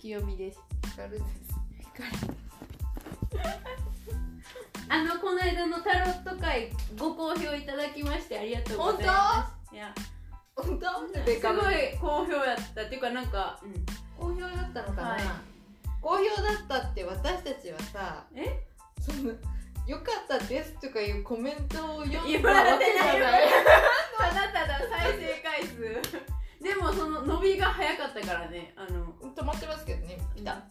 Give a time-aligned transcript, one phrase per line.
[0.00, 0.58] 清美です。
[0.86, 1.24] ヒカルです。
[4.88, 9.74] あのこの間のタロット会ご好評いただきましてありがとうございます。
[9.74, 9.94] いや。
[10.56, 10.86] 本当？
[10.86, 13.74] すごい好評やったっていうかなんか、うん、
[14.18, 15.20] 好評だったのかな、はい。
[16.00, 18.58] 好評だったって私たちはさえ？
[19.02, 19.34] その
[19.86, 23.42] 良かったですとかいうコメントを読言んだわけじゃない。
[24.18, 26.29] ただただ再生回数
[26.70, 28.72] でもその伸びが早かったからね。
[28.76, 30.18] あの止まってますけどね。
[30.36, 30.62] 来た、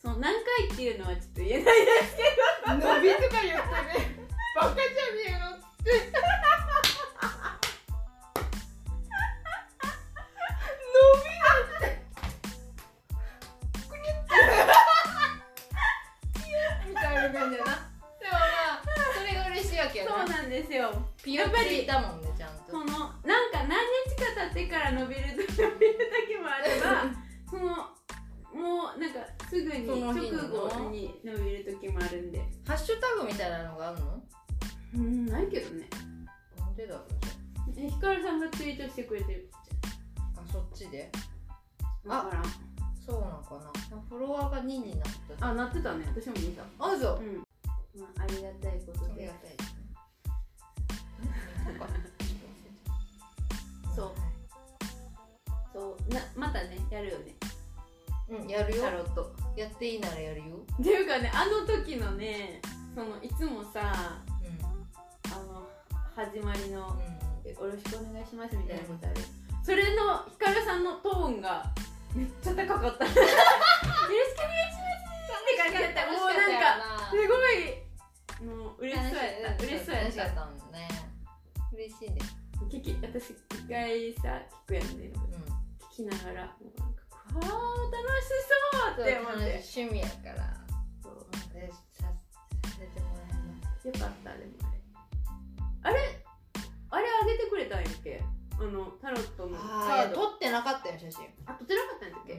[0.00, 2.22] その何回っていうのはちょっと言えないですけ
[2.70, 4.22] 伸びとか言ってね。
[4.54, 4.86] バカじゃね
[5.26, 6.45] えのって
[58.96, 59.32] ロット。
[59.56, 60.56] やっていいならやるよ。
[60.80, 62.60] っていうかねあの時のね
[62.94, 64.46] そのいつもさう
[65.32, 65.66] あの
[66.14, 67.00] 始まりのん
[67.44, 69.16] 「よろしくお願いします」みたいなことある、
[69.62, 71.64] それのひかるさんのトーンが
[72.14, 73.04] めっちゃ高かった。
[73.04, 79.64] よろしくお願いしますって感じだったもうなんかすごいもう嬉しそうやった。
[79.64, 80.88] 嬉しそうやっ楽しかったたもんね。
[81.72, 82.36] 嬉しいです
[82.68, 85.12] 聞き私一回さ聞くやんね。
[85.14, 85.56] うん。
[85.92, 86.56] 聞きながら
[87.36, 89.60] もうなんかわー楽しそうって思って。
[89.60, 90.56] 趣味やから。
[91.02, 93.86] そうでささせてもらいます。
[93.86, 94.52] よかったでも
[95.82, 95.92] あれ。
[95.92, 96.24] あれ
[96.90, 98.24] あれあげてくれたんやっけ？
[98.58, 99.58] あのタロットの。
[99.58, 100.28] カあード。
[100.28, 101.26] 撮ってなかったよ写真。
[101.44, 102.32] あ撮ってなかったんだっけ、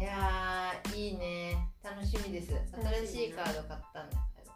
[0.00, 1.68] いやーいいね。
[1.82, 2.52] 楽しみです。
[3.04, 4.52] 新しいカード買ったんだけど。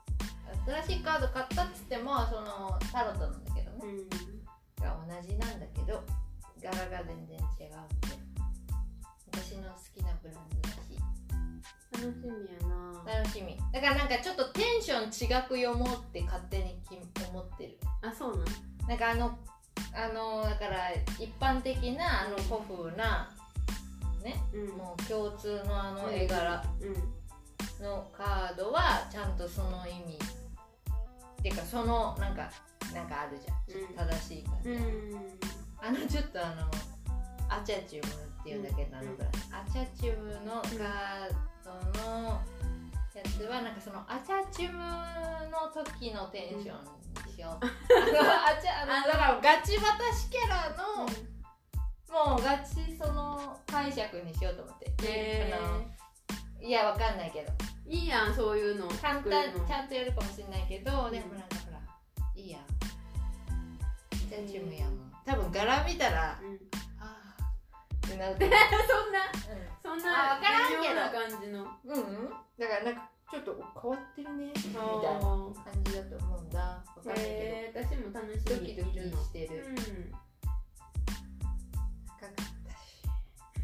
[0.82, 3.78] 新しいカード買ったっつってもそのタロットなんだけどね。
[3.82, 4.08] うん。
[4.82, 6.02] が同じなんだけど
[6.64, 7.68] 柄が全然違うって
[9.32, 10.98] 私の好きなブランドだし。
[11.92, 13.20] 楽しみやな。
[13.20, 13.56] 楽しみ。
[13.72, 15.10] だからなんかちょっとテンション違
[15.46, 16.96] く読もうって勝手にき
[17.28, 17.78] 思ってる。
[18.02, 18.46] あそうなん？
[18.88, 19.38] なんかあの
[19.94, 23.30] あのだから一般的なあの古風な
[24.22, 24.68] ねうん。
[24.76, 27.84] もう共通のあの絵柄うん。
[27.84, 30.18] のカードはちゃんとその意味。
[31.40, 32.50] っていうかそのなんか
[32.94, 33.80] なんかあるじゃん。
[33.80, 33.94] うん。
[34.10, 34.84] 正しい感じ、うん
[35.86, 36.64] あのちょっとあの
[37.54, 39.10] アチャチュムっていうんだけど、あの
[39.52, 42.40] アチャチュムのカードの
[43.14, 44.78] やつはなんかそのアチャチュム
[45.52, 47.50] の時のテンションにしよ。
[47.52, 47.68] う、あの
[48.48, 51.04] アチャ あだからガチバタシキャラの、
[52.30, 55.84] もうガチその解釈にしようと思って、へあの
[56.66, 57.52] いやわかんないけど。
[57.86, 58.88] いいやんそういうの。
[59.02, 61.78] 簡単ちゃんとやるかもしれないけど、でもなんかほら
[62.34, 62.62] いいやん。
[62.62, 62.64] ア
[64.16, 66.58] チャチュムやもん多分柄見たらうん。
[67.00, 68.50] あーってなる そん
[69.12, 69.28] なう
[69.82, 71.66] そんなあわからんけど微妙な感じの。
[71.84, 73.52] うん、うん、だからなんかちょっと
[73.82, 74.84] 変わってるねみたいなあ
[75.64, 76.58] 感じだと思うんだ。
[76.60, 78.44] わかんないけえー、私も楽しみ。
[78.44, 79.64] どドキドキしてる。
[79.66, 79.74] うん。
[82.20, 82.42] 高かった
[82.78, 83.02] し。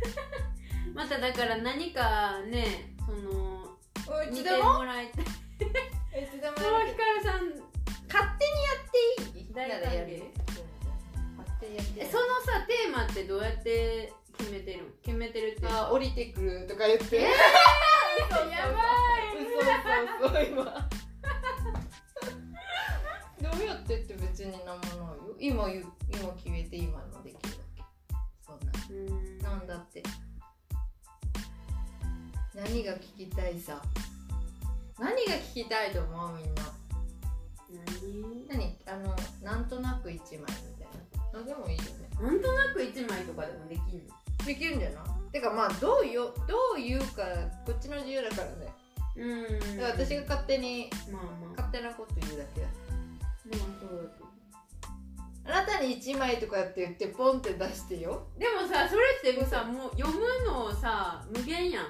[0.94, 3.76] まただから何かねその
[4.08, 5.24] おい見てももらいたい。
[6.24, 6.70] いつでもひか
[7.04, 7.50] るさん
[8.08, 8.72] 勝手にや
[9.28, 9.52] っていい？
[9.54, 10.24] 大歓迎ならやるよ。
[10.24, 10.69] 勝手にやって
[11.62, 15.88] えそのさテーマってどうやって決めてる決めてるっていうか。
[15.88, 17.16] あ降りてくるとか言って。
[17.16, 17.30] え
[18.30, 19.36] 嘘嘘やばい。
[19.44, 19.60] 嘘
[20.28, 20.64] 嘘嘘今。
[23.42, 25.36] どうやってって別になんもないよ。
[25.38, 27.82] 今今決めて今のできるわけ。
[28.44, 28.72] そんな。
[28.90, 29.38] うん。
[29.38, 30.02] なんだって。
[32.54, 33.80] 何が聞きたいさ？
[34.98, 36.36] 何が聞きたいと思う？
[36.36, 36.62] みんな。
[38.48, 38.48] 何？
[38.48, 38.78] 何？
[38.86, 40.40] あのなんとなく一枚。
[40.40, 40.79] みたいな
[41.32, 41.90] のでもいいよね。
[42.20, 44.14] なんとなく一枚とかでもできんの？
[44.46, 45.32] できるんじゃない？
[45.32, 47.22] てかまあどうよどう言うか
[47.66, 48.72] こっちの自由だからね。
[49.16, 49.76] うん。
[49.76, 51.62] だから私が勝手にまあまあ。
[51.62, 52.66] 勝手なこと言うだけだ。
[52.66, 54.30] まあそうだと思
[55.46, 58.26] あなたに1枚とかって言ってポンって出してよ。
[58.36, 61.84] うでもさそれってさもう読むのさ無限やん。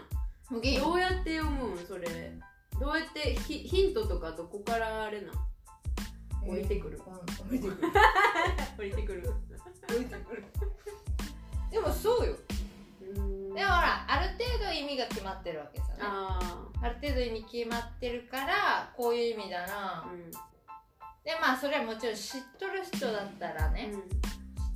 [0.48, 1.87] 無限どうやって読むん？
[1.87, 2.32] それ。
[2.81, 6.48] どうやってヒヒントとかどこからあれなん？
[6.48, 7.00] 置いてくる。
[7.06, 7.88] うん置いてくる
[8.78, 9.32] 降りてくる。
[9.88, 10.44] 置いてくる。
[11.70, 12.37] でもそうよ。
[13.02, 13.55] うん。
[13.55, 20.05] ででもほらある程度意味が決まってるわけさねあある程度意味決まってるからこういう意味だな。
[20.05, 20.31] あうん。
[20.31, 20.38] で
[21.40, 23.93] まあそれはもちろん知っとる人だったらね、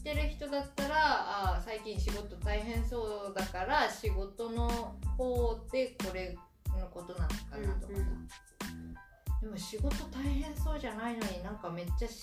[0.05, 4.69] 知ってる人だったらあー最近仕事大変そうだから仕事の
[5.17, 6.37] 方でこれ
[6.79, 8.95] のことなのかなとかさ、うんうん。
[9.41, 12.23] でも仕事大変そうじゃないのになんかめっちゃし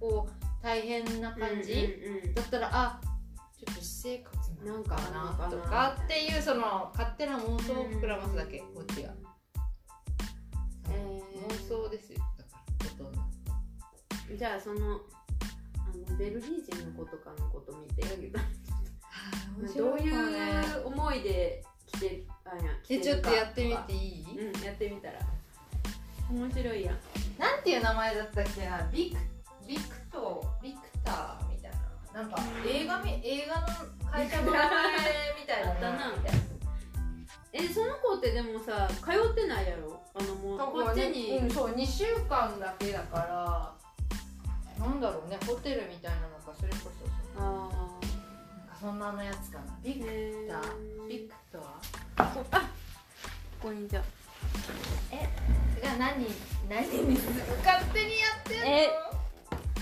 [0.00, 1.76] こう大変な感じ、う
[2.24, 3.00] んうんだったらあ
[3.58, 5.30] ちょっと私生活なのかな？
[5.32, 5.50] んかなな。
[5.50, 9.10] とかっていうその勝手な妄想を膨らますだけこっちが、
[10.90, 11.48] えー。
[11.48, 12.18] 妄想ですよ。
[12.38, 12.50] だか
[12.80, 13.20] らほとんど
[14.30, 18.38] うんじゃあそのあのベルギー人の子とかのこと見てるけど
[19.84, 25.18] どういう思いで来てあいや来えちょっとやってみていい、うんやってみたら。
[26.30, 26.96] 面白いやん。
[27.38, 28.86] なんていう名前だったっけな？
[28.92, 29.16] ビク
[29.68, 31.70] ビクトビクターみたい
[32.14, 32.22] な。
[32.22, 33.66] なんか映画み映画の
[34.10, 34.68] 会社の名前
[35.38, 35.72] みたいな。
[35.74, 36.38] たなみたいな
[37.52, 40.00] えその子ってでもさ通ってないやろ？
[40.14, 43.74] あのもうこっちに、うん、そう2週間だけだか
[44.78, 47.68] らなんだろうねホテルみたいなのかそれこそそうあ
[48.58, 49.64] なんかそんなのやつかな。
[49.82, 50.04] ビク
[50.48, 50.60] ター。
[51.04, 51.08] ー。
[51.08, 51.64] ビクトこ
[52.16, 52.24] あ
[53.60, 56.26] ここにじゃーが何
[56.68, 57.18] 何に
[57.64, 58.66] 勝手にやってんの？
[58.66, 58.88] え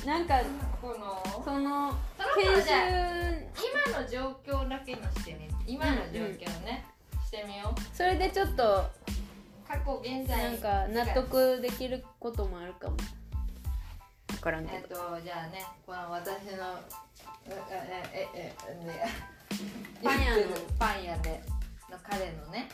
[0.07, 0.41] なんか
[0.81, 1.93] このその
[2.37, 2.71] 研修
[3.91, 6.85] 今の状況だけにしてみ今の状況ね、
[7.27, 7.97] してみよう。
[7.97, 8.85] それでちょっと
[9.67, 12.97] 過去現在なんか納得できることもあるかも。
[14.29, 16.79] 分からんけえっどとじゃあねこの私の
[17.49, 17.51] え
[18.15, 19.13] えええね
[20.05, 20.43] パン屋の
[20.79, 21.43] パン屋で
[21.91, 22.69] の彼のね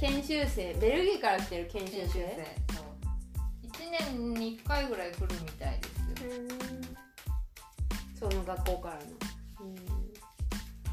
[0.00, 0.72] 研修生。
[0.80, 2.86] ベルギーから来てる研修研修生生そう。
[3.66, 5.98] 1年に1回ぐらい来るみたいです。
[5.98, 6.01] よ
[8.18, 9.00] その学校からの。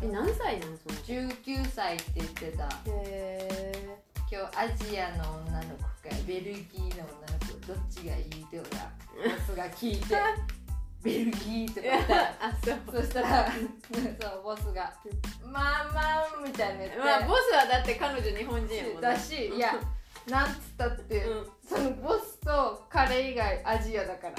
[0.02, 2.70] え何歳なんその19歳って言ってた。
[2.88, 4.00] へ
[4.32, 7.06] 今日アジアの女の子かベルギーの女の
[7.48, 8.92] 子どっちがいいってほら
[9.36, 10.16] ボスが聞いて。
[11.02, 12.36] ベルギーとか言ったら。
[12.42, 13.02] あそう。
[13.02, 14.94] そしたらそうボスが
[15.44, 19.02] 「まあまあ」みたいな言って、まあボスはだって彼女日本人やもんね。
[19.02, 19.76] だしいや
[20.30, 21.48] なんつったって、うん。
[21.68, 24.36] そのボスと彼以外アジアだから。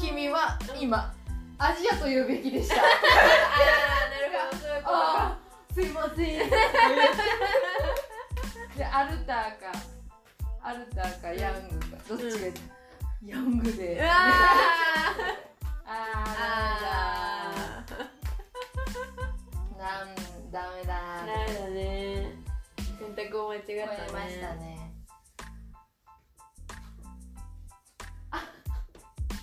[0.00, 1.12] 君は今
[1.58, 2.74] アジアと言うべきでした。
[2.76, 2.82] あー
[4.10, 4.32] なる
[4.84, 4.96] ほど
[5.74, 6.26] すいません。
[8.76, 9.72] でアルターか
[10.62, 12.54] アルターかヤングかどっちがいい、
[13.26, 13.98] ヤングで。
[13.98, 14.08] うわ
[15.86, 17.98] あーー。
[19.78, 20.14] なん
[20.50, 21.24] ダメだ。
[21.26, 22.34] ダメだね。
[22.98, 23.86] 選択を間違ったね。
[24.12, 24.81] ましたね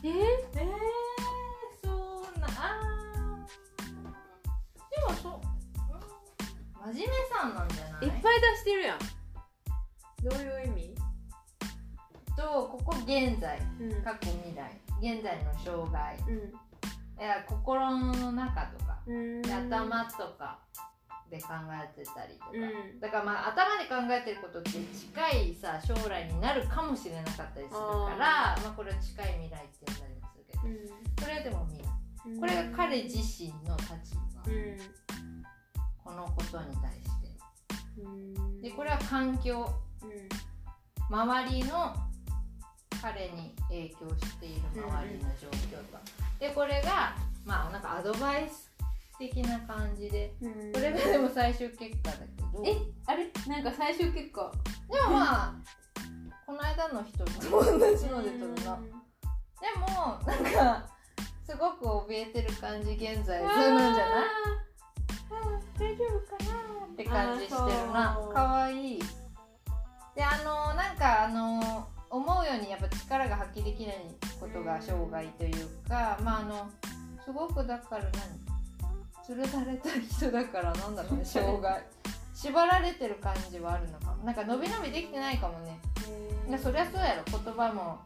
[0.04, 1.90] ええー、そ
[2.36, 3.88] うなあー。
[4.90, 5.34] でもそう、
[6.88, 8.06] うん、真面目さんなんじゃない？
[8.06, 9.00] いっぱい出してるやん。
[10.24, 10.96] どういう意味？
[12.38, 13.60] とここ現在。
[13.80, 14.04] うん。
[14.04, 14.80] 過去未来。
[15.02, 16.36] 現在の障害うん。
[17.22, 18.98] いや心の中とか。
[19.08, 20.60] 頭とか
[21.30, 23.00] で考えてたりとか、うん。
[23.00, 31.90] だからまあ頭で考えてることって近いさ将来になるかもしれなかったりするからまあ、これは近い未来って呼んだりもするけどうそれはでも未来
[32.30, 32.40] ん。
[32.40, 34.78] これが彼自身の立場、うん。
[36.04, 38.02] このことに対して。
[38.02, 38.62] うん。
[38.62, 39.70] でこれは環境。
[40.04, 40.30] うん。
[41.12, 41.96] 周りの
[43.02, 45.98] 彼に影響している周りの状況と。
[45.98, 46.02] か、
[46.40, 48.69] でこれがまあなんかアドバイス
[49.20, 50.34] 的な感じで。
[50.42, 50.72] うん。
[50.72, 52.64] これがでも最終結果だけど。
[52.66, 53.30] えあれ？
[53.48, 54.52] なんか最終結果。
[54.90, 55.54] でもまあ
[56.46, 57.64] この間の人と同
[57.96, 58.80] じので撮るな。
[59.60, 60.88] でもなんか
[61.46, 63.40] すごく怯えてる感じ現在。
[63.40, 64.26] そうなんじゃない？
[65.78, 66.86] 大丈夫かな？
[66.86, 68.18] って感じしてるな。
[68.34, 69.00] かわいい。
[70.16, 73.96] であのなんかあの思うようにやっぱ力が発揮できない
[74.40, 76.70] ことが障害というかまああの
[77.24, 78.49] すごくだから何？
[79.30, 81.84] 連れられた人だからなんだろうね障害。
[82.34, 84.24] 縛られてる感じはあるのかも。
[84.24, 85.80] なんか伸び伸びできてないかもね。
[86.48, 87.24] いやそりゃそうやろ。
[87.26, 88.00] 言葉も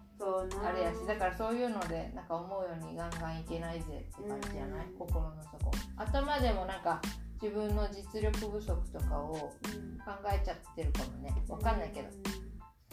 [0.65, 4.85] あれやしだからそういうのでなんか思うようにガンガンいけないぜって感じじゃない？
[4.87, 4.97] うん。
[4.97, 5.71] 心の底。
[5.97, 7.01] 頭でもなんか
[7.41, 9.97] 自分の実力不足とかをうん。
[9.99, 11.33] 考えちゃってるかもね。
[11.47, 12.07] わかんないけど。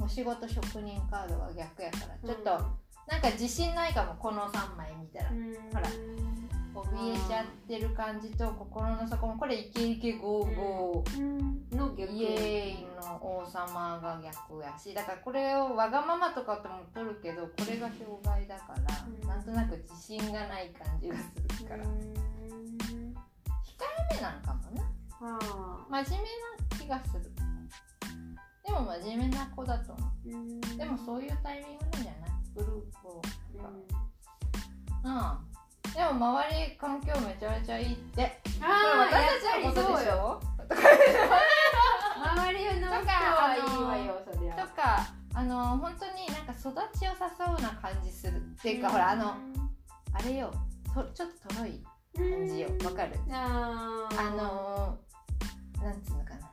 [0.05, 2.29] お仕事職人カードは逆やから。
[2.29, 2.51] ちょっと
[3.09, 5.31] なんか自信ないかもこの3枚見たら。
[5.31, 5.55] うん。
[5.73, 5.83] ほら
[6.75, 11.69] 怯えちゃってる感じと心の底もこれイケイケゴーゴーうん。
[11.77, 19.29] の逆イエーイの王様が逆やしだからこれをわがままとかとも取るけどこれが障害だから、うん。
[19.29, 21.23] なんとなく自信がない感じがす
[21.63, 21.89] るから、控
[24.11, 24.83] えめなんかもな。
[25.23, 27.31] あ真面目な気がする。
[28.65, 32.31] でも真面目な子だと思ーうでもそういうタイミングなんじゃない？
[32.55, 32.71] グルー
[33.03, 33.23] プを。
[35.05, 35.13] うん。
[35.13, 35.50] うん
[35.95, 38.41] でも周り環境めちゃめちゃいいって。
[38.63, 40.11] ああ私たちのことで
[40.71, 44.55] 周りの人はいいわよそりゃ。
[44.55, 49.35] とかあの本当になんか育ちを誘うな感じするっていうか、ほらあの
[50.13, 50.53] あれよ。
[50.95, 51.83] とちょっととろい
[52.17, 52.69] 感じよ。
[52.85, 53.19] わかる？
[53.31, 56.51] あのー、なんつうのかな。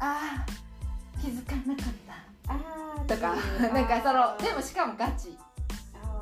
[0.00, 2.52] あー気づかなかった。
[2.52, 3.36] あーとかう。
[3.70, 5.36] んなんかそのでもしかもガチ。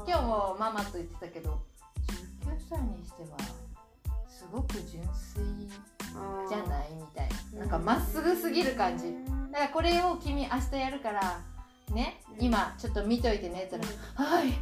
[0.07, 1.74] 今日もママと言ってたけど19
[2.69, 3.39] 歳にしては
[4.29, 5.69] すごく純粋
[6.49, 7.61] じゃないみたいな。
[7.61, 9.15] なんかまっすぐすぎる感じ。
[9.51, 11.41] だからこれを君明日やるから
[11.93, 12.45] ねうん。
[12.45, 13.83] 今ちょっと見といてねって言っ
[14.17, 14.53] たら「はい」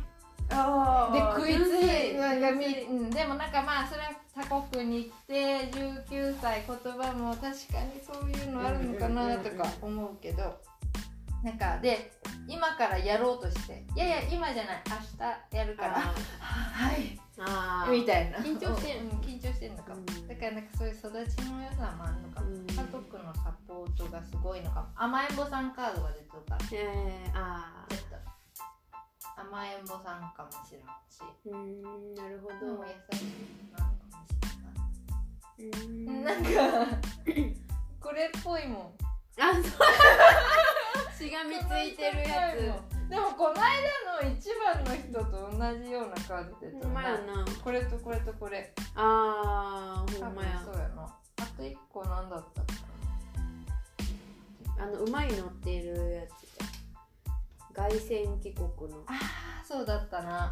[0.50, 10.59] あでー食いついでもなんかまあそれは他国に来て19歳言葉も確かにそういうのあるのかなとか思うけど
[11.42, 12.12] なんかで
[12.46, 14.96] 今からやろうとして「いやいや今じゃない明
[15.50, 15.94] 日やるから」
[16.40, 17.18] はい。
[17.38, 17.92] あー。
[17.92, 18.38] みたいな。
[18.38, 20.28] 緊張してるうん緊張してるのかも、うん。
[20.28, 22.66] だからなんかそういう育ちの良さもあるのかも、うん。
[22.66, 24.88] 家族のサポートがすごいのかも。
[24.94, 26.56] 甘えん坊さんカードが出てた。
[26.58, 29.40] ちょえー、あっと。
[29.40, 31.20] 甘えん坊さんかもしれんし。
[31.46, 32.84] ーうーんなるほど。
[32.84, 35.78] 優しいなのかもしれうな。
[35.78, 36.25] いーん。
[36.25, 36.96] なんか
[38.00, 39.62] これっぽいもんあそう。
[41.16, 42.92] しがみついてるやつ。
[43.08, 47.44] でもこの間の一番の人と同じようなカード出てたほんまやな。
[47.62, 48.72] これとこれとこれ。
[48.94, 50.62] あー多分ほんまや。
[50.64, 51.02] そうやな。
[51.02, 52.72] あと一個なんだったか
[54.78, 54.84] な。
[54.84, 56.32] あの馬に乗っているやつ。
[57.74, 59.02] 凱旋帰国の。
[59.06, 59.12] あ
[59.62, 60.50] あそうだったな。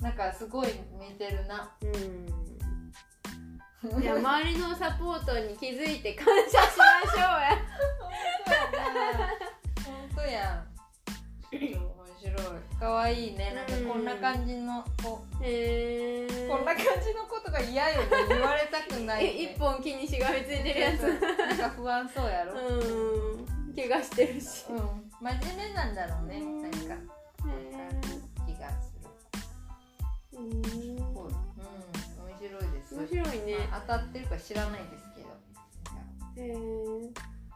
[0.00, 0.68] なんかすごい
[0.98, 1.72] 似てるな。
[1.80, 2.44] うん
[4.00, 7.58] いや周りのサポートに気づいて感謝しましょうや。
[9.84, 10.66] 本当やん。
[11.50, 12.80] ちょっと面白い。
[12.80, 13.52] かわいいね。
[13.54, 15.22] なんかこんな感じの子。
[15.42, 18.08] へえこんな感じのことが嫌よね。
[18.28, 21.02] 言われたくない、え一本木にしがみついてるやつ。
[21.02, 22.58] なんか不安そうやろ。
[22.58, 23.74] うん。
[23.76, 24.64] 怪我してるし。
[24.70, 25.10] うん。
[25.20, 26.38] 真面目なんだろうね。
[26.38, 26.62] うん。
[26.62, 26.80] なんかへ
[28.46, 28.94] 気がす
[30.32, 30.40] る。
[30.40, 30.93] うん
[32.94, 33.56] 面白いね。
[33.70, 35.28] まあ当たってるか知らないですけど。
[36.36, 36.52] へえ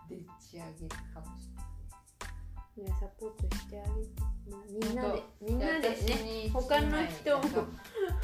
[0.09, 2.91] でっち上げるかもしれない。
[2.91, 4.09] ねサポートしてあげて、
[4.51, 7.67] まあ、みんなでみんなで私ねに他の人も。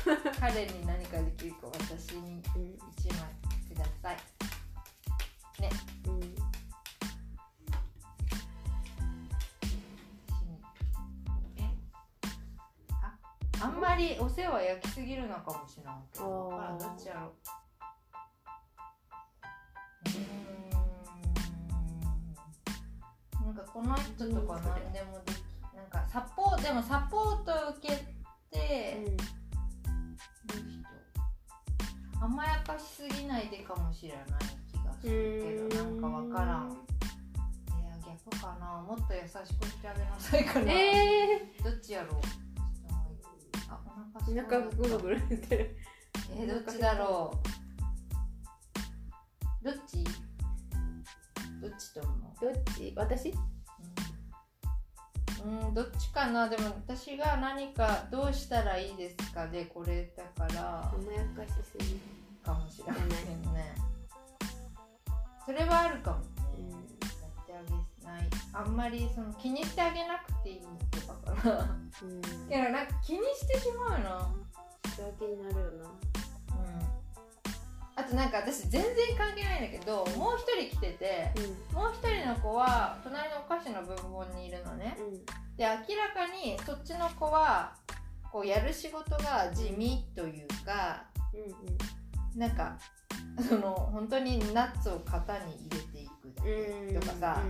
[0.41, 3.19] 彼に何かできるか私にうん一枚
[3.69, 4.17] ください。
[6.09, 6.34] うん
[13.65, 17.33] ああんまりお世話焼きすぎるのかもしれないけどあどっちやろう
[23.47, 25.37] なんかこの人とか何でもでき
[25.75, 27.95] なんかサポーでもサポートを受け
[28.51, 29.07] て、
[30.47, 34.25] どういう人甘やかしすぎないでかもしれない
[34.71, 36.71] 気がするけどなんかわからん。
[36.71, 36.75] い
[37.85, 38.83] や逆かな。
[38.83, 42.54] もっと優しくしてあげなさいかな、えどっちやろう
[43.69, 43.81] あ
[44.17, 45.77] お腹ぐるぐるしてる
[46.37, 47.33] えー、どっちだろ
[49.63, 49.65] う。
[49.65, 50.05] どっち？
[51.61, 52.45] どっちと思う？
[52.45, 52.93] どっち？
[52.97, 53.35] 私？
[55.43, 56.49] うん、うん、どっちかな？
[56.49, 60.93] でも私が何かどうしたらいいですかでこれだから。
[60.95, 62.01] 甘やかしすぎ。
[62.45, 63.01] かもしれない
[63.55, 63.75] ね。
[65.47, 66.19] それはあるかも。
[66.19, 66.27] ね、
[66.59, 66.71] うん。
[66.71, 66.83] やっ
[67.47, 67.71] てあげ
[68.05, 68.29] ない。
[68.53, 72.51] あんまりその気にしてあげなくていいとかかなうん。
[72.51, 74.35] いやなんか気にしてしまうな
[74.85, 75.85] 幸せになるよな。
[75.85, 76.85] うん。
[77.97, 81.33] あとなんか私全然関係ないんだけどもう一人来てて
[81.73, 84.97] うもう一人の子は隣のお菓子の文房にいるのね。
[84.99, 85.25] んうん。
[85.57, 85.77] で明ら
[86.13, 87.75] かにそっちの子は
[88.31, 92.77] こうやる仕事が地味というかうんなんか
[93.49, 97.43] その本当にナッツを型に入れていくとかさ、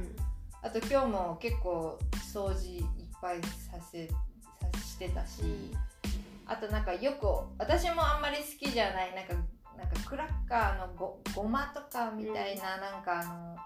[0.65, 1.99] あと今日も結構
[2.33, 2.85] 掃除いっ
[3.21, 4.15] ぱいさせさ
[4.83, 5.43] してたし
[6.47, 7.27] あとなんかよく
[7.59, 9.35] 私もあんまり好きじゃないなんか
[9.77, 13.57] なんかクラッカーのごごまとかみたいな、なんかあの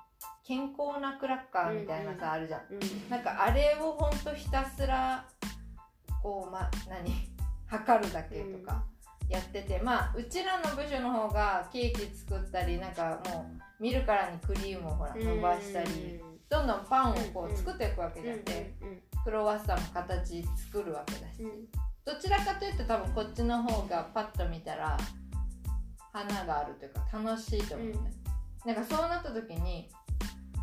[0.43, 2.61] 健康なクラッカーみたいなさ、うんあるじゃん。
[2.71, 3.11] うん。
[3.11, 5.26] なんかあれをほんとひたすら
[6.23, 7.28] こうま何？
[7.69, 8.83] 測るだけとか
[9.28, 18.45] やってて、まあうちらの部署の方がケーキ作ったりなんかもう見るからにクリームをほら伸ばしたり、どんどんパンをこうんう作っていくわけじゃん。
[18.45, 21.69] で、うんクロワッサンも形作るわけだし、うん。
[22.05, 24.97] どちらかというと多分こっちの方がパッと見たら
[26.12, 27.95] 花があるというか楽しいと思うね、
[28.64, 29.90] なんかそうなった時に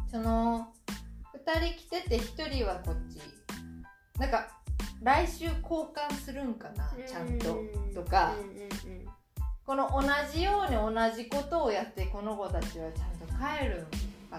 [0.10, 0.74] その
[1.46, 3.20] 2人来てて1人はこっち。
[4.20, 4.48] なんか
[5.04, 7.60] 来週交換するんかなちゃんと。
[7.94, 8.34] とか。
[8.34, 9.06] うんうんうん
[9.66, 13.88] この同じように同じことをやってこの子たちはちゃんと帰るん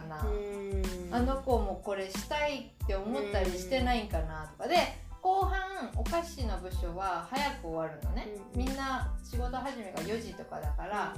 [0.00, 1.14] かな、うん。
[1.14, 4.68] あの子もこれしたいって思ったりしてないんかなとか。
[4.68, 4.76] で
[5.22, 8.64] 後半お菓子の部署は早く終わるのね、うん。
[8.64, 11.14] みんな仕事始めが4時とかだから、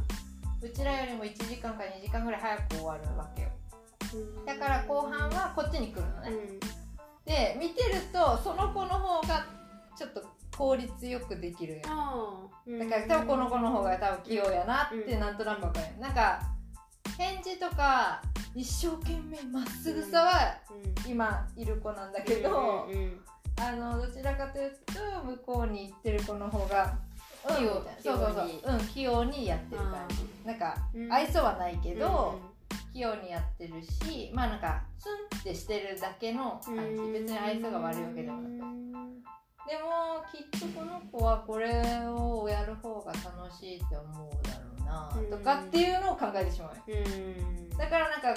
[0.63, 3.49] うちらよりも1時間か2時間ぐらい早く終わるわけよ。
[4.15, 4.47] うん。
[4.47, 6.61] だから後半はこっちに来るのね、うん。
[7.27, 9.47] で見てるとその子の方が
[9.97, 10.25] ちょっと
[10.57, 11.81] 効率よくできるよ
[12.79, 16.01] だから多分この子の方が多分器用やなってうんなんとなく分かる。
[16.01, 16.41] なんか
[17.17, 18.23] 返事とか
[18.55, 20.57] 一生懸命まっすぐさは
[21.07, 21.11] うん。
[21.11, 22.87] 今いる子なんだけど、
[23.61, 26.97] あのどちらかというと向こうに行ってる子の方が
[27.47, 28.49] 器用うんそうそうそう。
[28.49, 30.17] 器うん器用にやってる感じ。
[30.47, 31.13] なんかうん。
[31.13, 32.41] 愛想はないけうんど、
[32.93, 37.13] 器用にやってるしまあなんかツンってしてるだけの感じ。
[37.13, 38.59] 別に愛想が悪いわけでもなく。
[39.69, 41.69] でもきっとこの子はこれ
[42.07, 45.31] をやる方が楽しいって思うだろうなうん。
[45.31, 46.91] とかっていうのを考えてしまう。
[46.91, 47.77] ようん。
[47.77, 48.35] だからなんか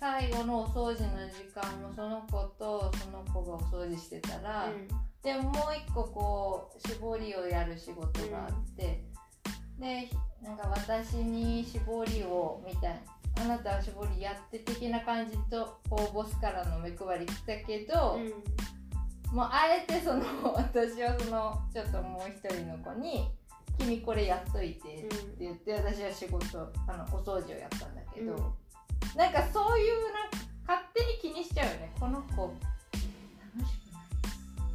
[0.00, 4.68] 最後のお掃除の時間もその子とその子がお掃除してたら、
[5.22, 9.04] でもう一個こう絞りをやる仕事があって、
[9.78, 10.10] で
[10.42, 13.00] なんか私に絞りをみたい
[13.36, 18.18] なあなたは絞りやって的な感じとこうボスからの目配り来たけど、
[19.32, 23.30] もうあえてその 私はそのちょっともう一人の子に
[23.78, 29.18] 「君これやっといて」って言って私は仕事あのお掃除をやったんだけど、うん。
[29.18, 32.42] なんかそういうなんか勝手に気にしちゃうよねこの子。
[32.42, 34.12] 楽しくないっ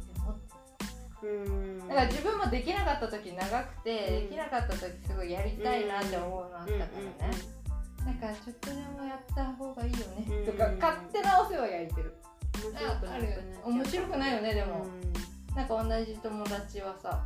[0.06, 1.88] て思ってうん。
[1.88, 4.28] だから自分もできなかった時長くて、うん。
[4.28, 6.86] できなかった時すごいやりたいなって思うのあったからね、
[7.54, 7.60] うん
[8.00, 10.46] なんかちょっとでもやった方がいいよね、うん。
[10.46, 12.14] とか勝手なお世話焼いてる。
[13.64, 14.84] 面白くないよねでも。
[14.84, 14.86] う
[15.52, 15.54] ん。
[15.54, 17.22] なんか同じ友達はさ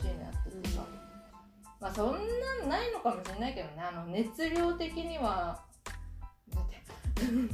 [0.00, 0.82] しいのやっててさ、
[1.80, 3.82] まあそんなんないのかもしれないけどね。
[3.82, 5.60] あの熱量的には
[6.54, 6.82] だって
[7.22, 7.46] うん。
[7.46, 7.50] っ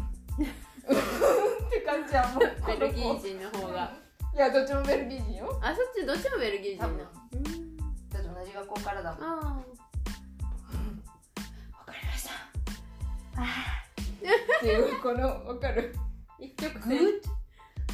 [1.71, 3.93] て感じはもうベルギー人の方が
[4.35, 9.21] いやどっちもベルギー人よあそっちどっちもベルギー人なのだって同じ学校からだもん。
[9.21, 9.63] わ
[11.87, 12.31] かりました
[13.37, 15.95] あーっていうこのわかる
[16.39, 16.99] 一曲グッ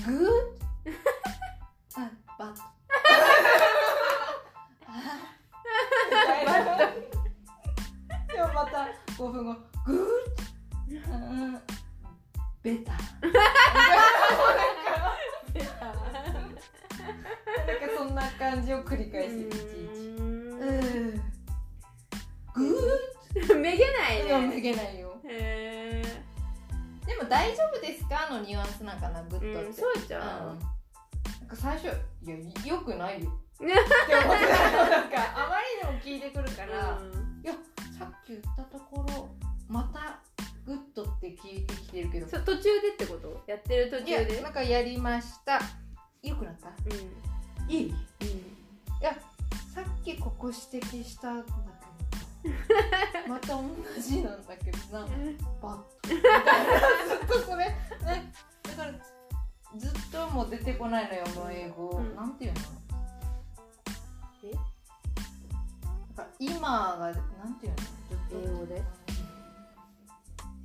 [0.06, 0.28] グ
[0.84, 0.92] ッ
[1.96, 2.48] あバッ
[8.32, 9.54] でもまた5分後
[9.86, 9.98] グッ
[11.12, 11.16] う
[11.56, 11.60] ん
[12.62, 12.92] ベタ。
[12.92, 13.00] なん
[13.32, 13.38] か
[17.96, 19.64] そんな感じを繰り返していちいち
[20.18, 20.24] う
[23.44, 23.48] ん。
[23.48, 26.02] グめげないッいやめねげないよへ
[27.06, 29.00] でも大丈夫ですかのニュアンスなん。
[29.00, 30.26] かなグッえドって、そうじゃうん。
[30.56, 30.58] ん。
[30.58, 30.64] な
[31.46, 31.48] ん。
[31.48, 31.86] か最初
[32.22, 32.36] 「いや
[32.74, 34.46] よくないよ」ねって思って。
[34.46, 37.42] たなんかあまりにも聞いてくるから、うん。
[37.44, 37.52] いや
[37.98, 39.28] さっき言ったところ
[39.68, 40.20] また
[40.66, 42.26] good って聞いてきてるけど。
[42.26, 43.42] 途中でってこと？
[43.46, 44.36] やってる途中で？
[44.36, 45.60] やなんかやりました。
[46.22, 46.68] よくなった？
[46.68, 46.72] う
[47.66, 47.70] ん。
[47.70, 47.88] いい？
[47.88, 47.94] いうん。
[49.00, 49.14] や
[49.74, 51.60] さっきここ指摘したんだけど。
[53.28, 53.62] また同
[54.00, 55.06] じなんだけどな
[55.60, 56.48] バットみたいな。
[57.06, 57.76] ずっとそれね
[58.62, 58.92] だから
[59.78, 62.16] ずっともう出てこないのよもう英語、うん。
[62.16, 62.60] なんていうの？
[64.44, 64.52] え？
[64.54, 66.58] なんか今
[66.98, 67.76] がなんていうの？
[67.76, 68.36] ずっと。
[68.36, 68.82] 英語で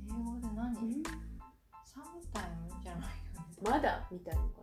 [0.08, 1.02] 英語で何、
[1.84, 3.44] サムタイムじゃないよね。
[3.62, 4.54] まだみたいなのか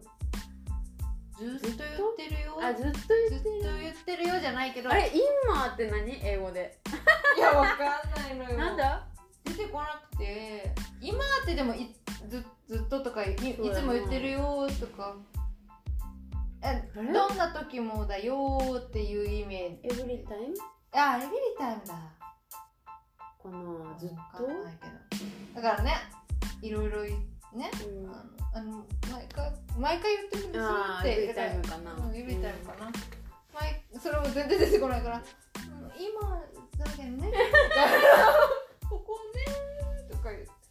[1.38, 2.62] ずっと言ってるよ。
[2.62, 4.90] なあずっとず言ってっと言ってるよじゃないけど。
[4.90, 6.20] あれ今って何？
[6.26, 6.80] 英語で。
[7.38, 7.80] いやわかん
[8.22, 8.58] ないのよ。
[8.58, 9.08] なんだ？
[9.44, 10.74] 出てこなくて。
[11.02, 11.94] 今ってでもい
[12.30, 15.16] ずずっととかいいつも言ってるよとか
[16.96, 20.00] どんな時もだよっていうイメージ。
[20.00, 20.56] エブリタイム
[20.94, 21.94] あエビリタイムだ
[23.42, 24.48] かなずっわと
[25.56, 25.96] だからね
[26.62, 27.12] いろいろい
[27.54, 28.12] ねうん。
[28.56, 30.64] あの毎回毎回言ってるんですよ
[31.00, 31.94] ってエブリタイムかな。
[31.94, 32.92] うんエブリタイムかな、
[33.54, 35.24] 毎それも全然出てこないから、うん
[36.00, 36.42] 今
[36.78, 37.32] だけどね
[38.90, 40.48] ここねとか言って。
[40.48, 40.63] そうそう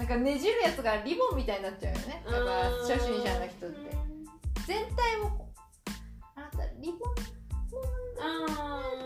[0.00, 2.24] なんかねじるやつがリボンみたいになっちゃうよね。
[2.24, 3.94] だから初心者の人って。
[4.66, 5.60] 全体をこう
[6.36, 7.12] あなたリボン？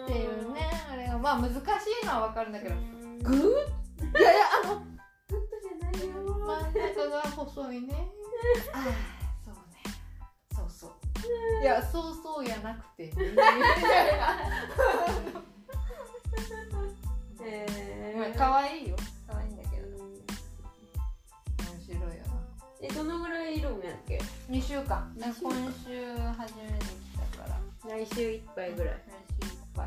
[0.04, 1.18] っていうねあれが。
[1.18, 2.76] まあ難しいのは分かるんだけど。
[2.76, 3.18] うん。
[3.18, 4.20] good？
[4.20, 6.12] いやいやあの good じゃないよ。
[6.22, 7.92] 真ん中が細いね。
[8.72, 8.82] ああ
[9.44, 9.82] そうね。
[10.54, 10.90] そうそう。
[11.60, 13.12] いやそうそうやなくてね。
[13.16, 13.58] みたい
[18.30, 18.83] な可愛い？
[24.74, 25.06] 週間。
[25.14, 25.30] 今週
[26.36, 27.60] 初めて来たから。
[27.96, 28.94] 来週いっぱいぐらい。
[29.38, 29.86] 来週いっぱい。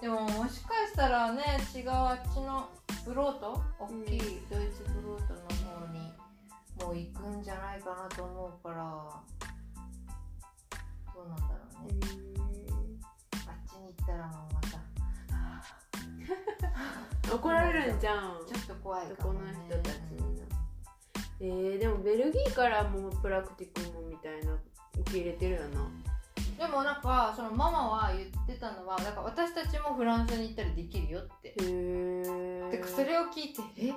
[0.00, 1.42] でももしかしたらね
[1.74, 2.68] 違うあっちの
[3.04, 3.60] ブロート？
[3.80, 5.46] 大きいドイツブロートの方
[5.92, 6.12] に
[6.78, 8.76] もう行くんじゃないかなと思うから。
[11.12, 11.48] どうなんだろ
[11.82, 11.94] うね。
[13.48, 14.78] あっちに行ったらもうまた。
[17.34, 18.38] 怒られるんじゃん。
[18.46, 19.96] ちょっと怖いかも、ね、どこの人たち
[21.40, 24.52] えー、でもベルギーからもプラクティクもみたいな
[25.00, 25.88] 受け入れてるよな。
[26.58, 31.48] でもなんかそのママは言ってたのはだから私たちもフランスに行ったらできるよって。
[31.48, 33.94] へえでそれを聞いてえ？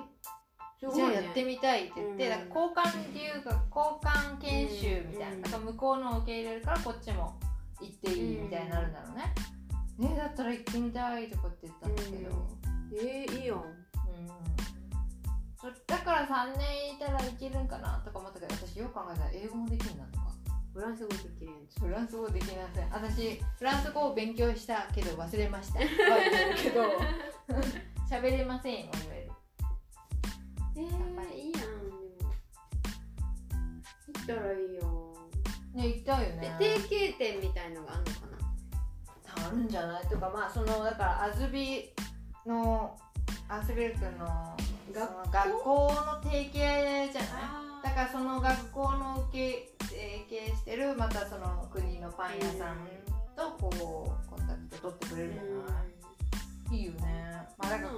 [0.80, 2.30] すごいじゃあやってみたいって言って、うん。
[2.30, 5.42] だから交換留学交換研修みたいな、うん。
[5.42, 7.38] だから向こうの受け入れるからこっちも
[7.82, 12.48] 行っていいみたいになるんだろうね、ねだったら行ってみたいとかって言ったんだけど、
[12.96, 13.62] えー、いいよ。
[14.08, 14.73] うん
[15.64, 20.24] そだから3年いたらいけるんかなとか思ったけど私よく考えたら英語もできるなとか。
[20.74, 21.88] フランス語できるやん。
[21.88, 22.90] フランス語できません。
[22.92, 25.78] 私フランス語を勉強したけど忘れました。
[25.80, 26.82] は言えるけど。
[28.10, 29.32] 喋れませんは言える
[30.76, 32.30] えー、いいやんでも。
[34.08, 35.14] 行ったらいいよ。
[35.74, 36.56] ね行きたいよね。
[36.58, 39.46] で提携点みたいのがあるのかな？
[39.48, 40.06] あるんじゃない？
[40.08, 41.94] とかまあそのだからアズビ
[42.44, 42.98] の
[43.48, 44.56] アスビル君の
[44.92, 47.32] 学その学校の提携じゃない？
[47.42, 52.78] あだからその学校の受け提携してるまたその国のパン屋さん
[53.36, 53.70] とこ
[54.26, 55.48] うコンタクト取ってくれるんじゃな
[56.72, 57.32] い、いいよね。
[57.58, 57.92] まあだから、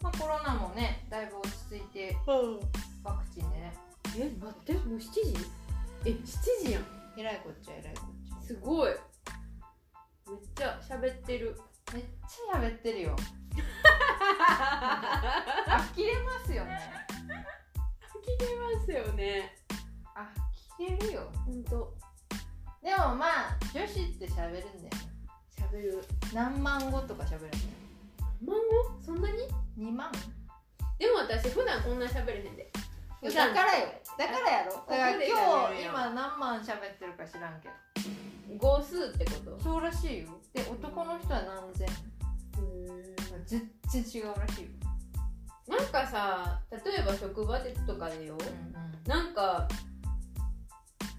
[0.00, 3.74] まあ、コロナもねだいぶ落ち着いてワクチンでね。
[4.16, 5.36] え待ってもう7時？
[6.06, 6.82] え7時やん。
[7.16, 8.92] えらいこっちゃえらいこっちすごい
[37.24, 37.74] か知らんけど。
[38.58, 39.60] 号数ってこと？
[39.62, 40.28] そうらしいよ。
[40.52, 41.88] で男の人は何千？
[43.46, 44.68] 全然違うらしいよ、
[45.68, 48.38] なんかさ例えば職場でとかでよ。
[49.06, 49.68] なんか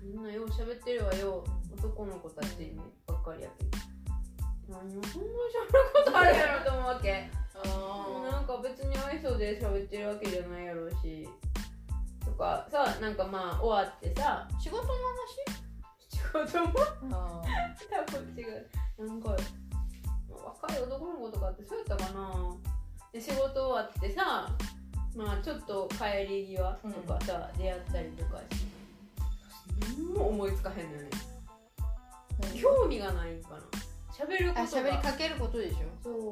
[0.01, 1.43] みんなよう喋ってるわよ。
[1.77, 3.77] 男の子たちにばっかりやけど。
[4.69, 5.33] 何をそんな喋る
[6.05, 7.29] ことあるやろと思うわけ。
[8.31, 11.27] なんか別に愛想で喋ってるわけじゃないやろうし。
[12.23, 15.64] とかさなんかまあ終わってさ仕事の仕
[16.31, 16.73] 事も
[17.43, 19.07] 話多分違う。
[19.07, 19.35] なんか
[20.29, 22.55] 若い男の子とかってそうやったかな？
[23.11, 24.49] で仕事終わってさ
[25.15, 28.65] まあちょっと帰り際とかさ、出会ったりとかして。
[29.97, 31.09] 何も思いつかへんのよね。
[32.61, 33.57] 興味がないんかな。
[34.11, 34.89] 喋るこあとが。
[34.89, 35.77] 喋りかけることでしょ？
[36.03, 36.31] そう。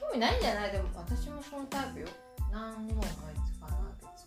[0.00, 2.08] 興味ないんじゃないでも私もそのタイプよ。
[2.50, 3.06] 何にも思い
[3.46, 4.26] つかない別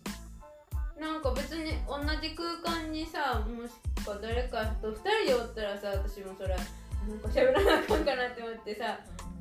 [0.95, 1.01] に。
[1.01, 3.71] なんか別に同じ空間にさもし
[4.05, 8.99] くは誰かと2人でおったらさ私もそれなんか喋らなあかんかなって思ってさ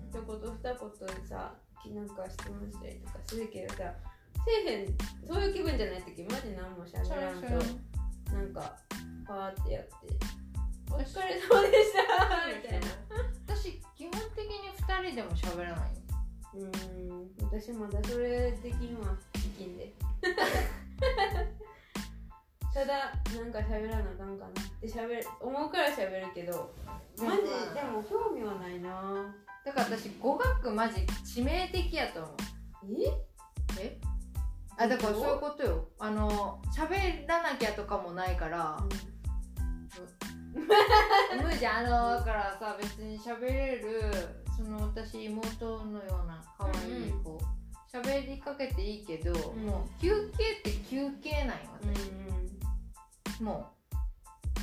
[0.09, 1.53] 一言二言でさ
[1.93, 3.93] なんか質問したりとかするけどさ
[4.45, 4.97] せえへん
[5.29, 7.49] そういう気分じゃない時マジ何もしゃべらんと
[8.33, 8.77] なんか
[9.29, 9.93] パーってやって
[10.91, 12.87] 「お疲れ様でした」みたいな。
[13.47, 16.03] 私基本的に2人でも喋らないよ。
[16.55, 19.93] うーん私まだそれできんわできんで
[22.75, 26.75] ただなんか喋らなあかんかなって喋る思うから喋るけど
[27.17, 29.33] マジでも興味はないな。
[29.65, 32.35] だから私語学マジ致命的やと思う。
[33.79, 33.81] え？
[33.81, 33.99] え？
[34.77, 35.89] あだからそういうことよ。
[36.01, 38.81] あの喋らなきゃとかもないから。
[40.53, 44.13] 無理じゃんあのだからさ別に喋れる
[44.57, 47.41] その私妹のような可愛い子。
[47.93, 49.67] 喋、りかけていいけど、ん。
[49.67, 52.44] もう休憩って休憩なんようん私、
[53.41, 53.85] もう。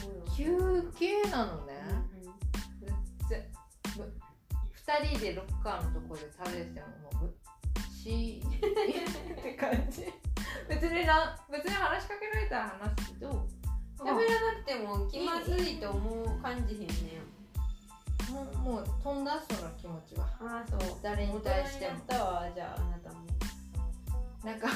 [0.08, 1.74] んう休憩なのね、
[3.30, 3.50] ぜ
[3.98, 4.12] む
[4.72, 7.34] 二人でロッカーのとこで食べてももうむ
[7.94, 10.06] しって感じ
[10.68, 13.48] 別にな別に話しかけられたら話すけど
[14.00, 14.18] 喋らな
[14.58, 16.88] くても気まずいと思う感じへんね
[18.32, 20.26] もうもう飛んだその気持ちは。
[20.40, 20.98] ああそう。
[21.04, 21.98] 誰に対しても。
[21.98, 23.28] ったわじゃああなたも。
[24.46, 24.68] なんか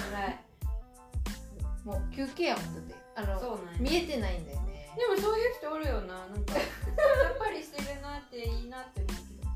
[1.85, 3.79] もう休憩やもんだってあのそうなんや。
[3.79, 4.93] 見えてないんだよね。
[4.97, 6.27] でもそういう人おるよな。
[6.27, 9.49] なんか さっぱりしてるなっていいなって思うけど。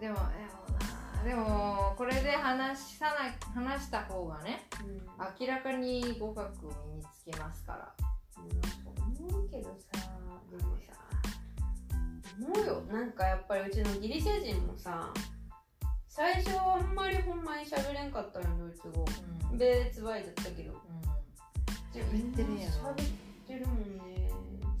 [0.00, 0.18] でもでも
[1.16, 5.02] なでもこれで話さない話した方がねうん。
[5.40, 7.94] 明らかに語学身につきますから。
[8.36, 10.08] 思うけどさ
[10.50, 10.92] でもさ
[12.38, 12.80] 思うよ。
[12.82, 15.12] なんかやっぱりうちのギリシャ人もさ
[16.08, 19.04] 最初はあんまりほんまに喋れんかったのよドイツ語。
[19.52, 19.58] うん。
[19.58, 20.72] 別バイだったけど
[22.02, 23.06] 喋ってるんやろ喋っ
[23.46, 23.76] てるもん。
[23.98, 24.30] ね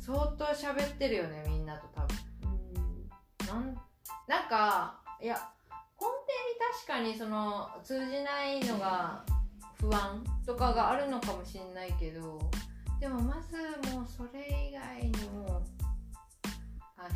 [0.00, 2.16] 相当喋ってるよねみんなと多分。
[2.42, 3.74] うんなん
[4.28, 5.34] なんかいや
[5.98, 6.14] 根底に
[6.74, 9.24] 確かにその通じないのが
[9.80, 12.38] 不安とかがあるのかもしれないけど
[13.00, 13.56] でもまず
[13.94, 15.62] もうそれ以外にも
[16.96, 17.08] あの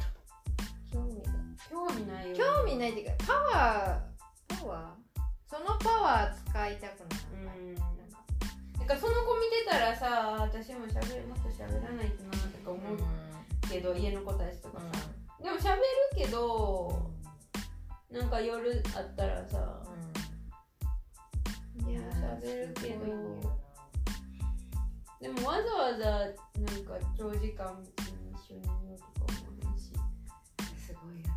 [0.90, 1.30] 興味が。
[1.68, 5.20] 興味ないよ興味ないっていうかパワーパワー？
[5.48, 7.00] そのパワー使いたく
[7.44, 7.99] ない、うん
[8.90, 12.98] かその子見てたらさ私も喋るもっと喋らないとなとか思う
[13.68, 14.84] けど、家の子たちとかさ、
[15.40, 15.82] でも喋る
[16.16, 17.10] けど
[18.10, 19.78] なんか夜あったらさ、
[21.86, 23.60] いや喋るけど。
[25.20, 26.32] でもわざわざなん
[26.82, 29.92] か長時間別に一緒にいようとか思わへんし。
[30.80, 31.34] すごいよね。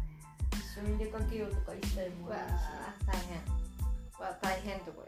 [0.53, 3.43] 一緒に出かけようとか一切思わわへんしあ大変。
[4.25, 5.05] わ大変とこ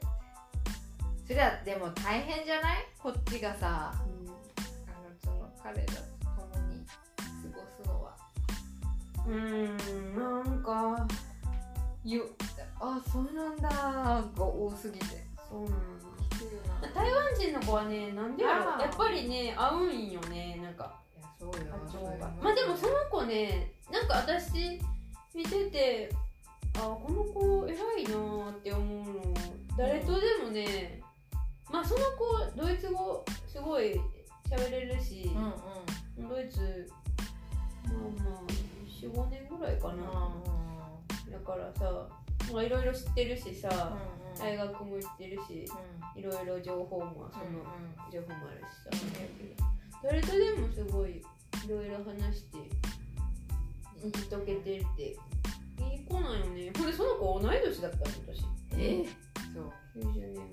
[1.28, 2.86] それはでも大変じゃない？
[3.00, 4.36] こっちがさあの
[5.24, 5.94] その彼らと
[6.54, 6.94] 共に過
[7.54, 8.16] ごすのは。
[9.28, 11.08] うんうんなんか
[12.04, 12.24] よ
[12.80, 13.70] あそうなんだ。
[13.70, 15.06] が多すぎて。
[15.50, 15.76] そうなの
[16.30, 20.60] きついよな台湾人の子はねなんでやろやっぱりね合うんよね。
[20.62, 22.20] なんかいやそうよ。
[22.42, 24.80] まあでもその子ねなんか私
[25.34, 26.10] 見てて
[26.76, 29.34] あこの子偉いなーって思うの。
[29.78, 31.05] 誰とでもねまあ
[31.86, 34.00] その子ドイツ語すごい
[34.50, 36.30] 喋れるし、うんうん。
[36.30, 36.90] ドイツ
[37.86, 38.42] まあまあ
[39.02, 39.96] 45年ぐらいかな、
[41.32, 42.08] だからさ
[42.52, 43.98] まあいろいろ知ってるしさ、
[44.38, 45.66] 大学も行ってるし
[46.16, 47.64] いろいろ情報もその、
[48.12, 49.06] 情報もあるしさ、
[50.04, 51.24] 誰とでもすごいい
[51.70, 52.58] ろいろ話して
[54.04, 55.18] 打ち解けてって。
[55.78, 56.72] いい子なんよね。
[56.78, 58.46] ほんでその子同い年だったの私。
[58.78, 59.06] え？
[59.54, 59.74] そう。
[60.00, 60.46] 90年前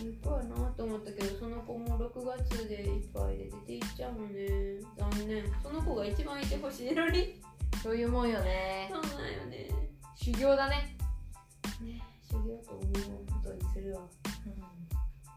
[0.00, 4.80] いい子やなと思ったけどその子も6月でいっぱいで出ていっちゃうのね。
[4.96, 5.44] 残念。
[5.62, 7.40] その子が一番いてほしいのに。
[7.82, 8.88] そういうもんよね。
[8.90, 9.68] そうなんよね。
[10.14, 10.96] 修行だね。
[11.80, 13.18] ね修行と思う。
[13.42, 14.00] ことにするわ。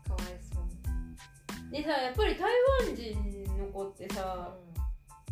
[0.07, 2.51] かわいそうでさやっぱり台
[2.85, 4.53] 湾人の子ってさ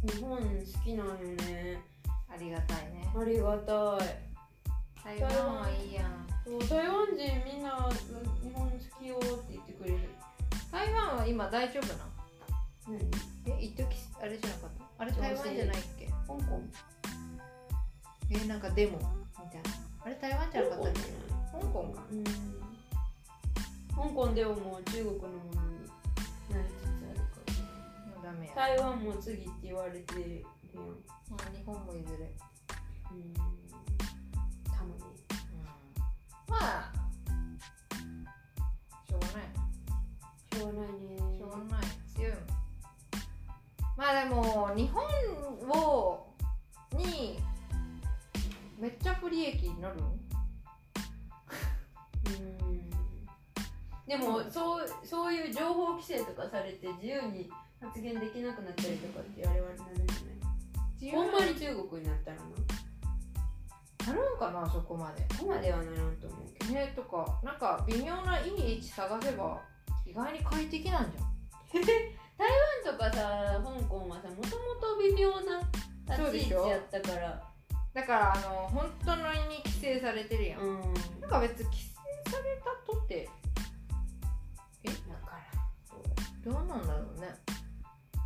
[0.04, 1.16] 日本好きなんよ
[1.48, 1.82] ね。
[2.30, 3.12] ありがたいね。
[3.16, 4.29] ありがたい
[5.04, 5.30] 台湾
[5.62, 6.28] はいいやん。
[6.46, 7.90] そう台湾人みんな
[8.44, 10.10] 日本好きよって言ってくれる。
[10.72, 12.06] 台湾は今大丈夫な
[12.88, 13.00] 何
[13.58, 13.86] え一時
[14.22, 15.04] あれじゃなかった？
[15.04, 16.06] あれ台湾じゃないっけ？
[16.06, 16.62] 香港。
[18.32, 19.04] えなんかデモみ
[19.50, 19.70] たいな。
[20.06, 21.00] あれ台湾じゃなかったっけ？
[21.52, 21.84] 香港。
[21.94, 22.04] か。
[22.12, 22.24] うん。
[22.24, 25.86] 香港でももう中国のものに
[26.50, 27.36] なりつつあるか
[28.16, 28.54] もうダメや。
[28.56, 30.86] ら台湾も次って言われてるやん。
[31.30, 32.32] まあ日本もいずれ。
[33.12, 33.59] うん
[36.50, 36.92] まあ
[39.08, 39.36] しょうがない。
[40.52, 40.92] しょうがない。
[40.94, 41.84] ねしょうがない。
[42.16, 42.32] 強い。
[42.32, 42.38] もん
[43.98, 45.04] まあでも日本
[45.70, 46.26] を
[46.94, 47.40] に
[48.80, 50.04] めっちゃ不利益になるう
[52.32, 52.90] ん
[54.08, 55.52] でもそうそうい。
[55.52, 61.14] う情報規制とかされて自由に発言できなくなったりとかってあれはなるんじゃない。
[61.14, 62.44] ほんまに中国になったらな
[64.08, 65.22] なるんかなそこまで。
[65.38, 69.62] ここまではならんと思うけどねとかなんか微妙ないい位置探せば
[70.06, 71.30] 意外に快適なんじゃん。
[71.74, 72.48] 台
[72.86, 75.60] 湾とかさ香港はさもともと微妙な
[76.08, 77.44] 立ち位置やったから。
[77.92, 80.94] だからあの本当のに規制されてるやん、うん。
[81.20, 83.28] なんか別に規制されたとって
[84.86, 85.38] だか
[86.46, 87.28] らどうなんだろうね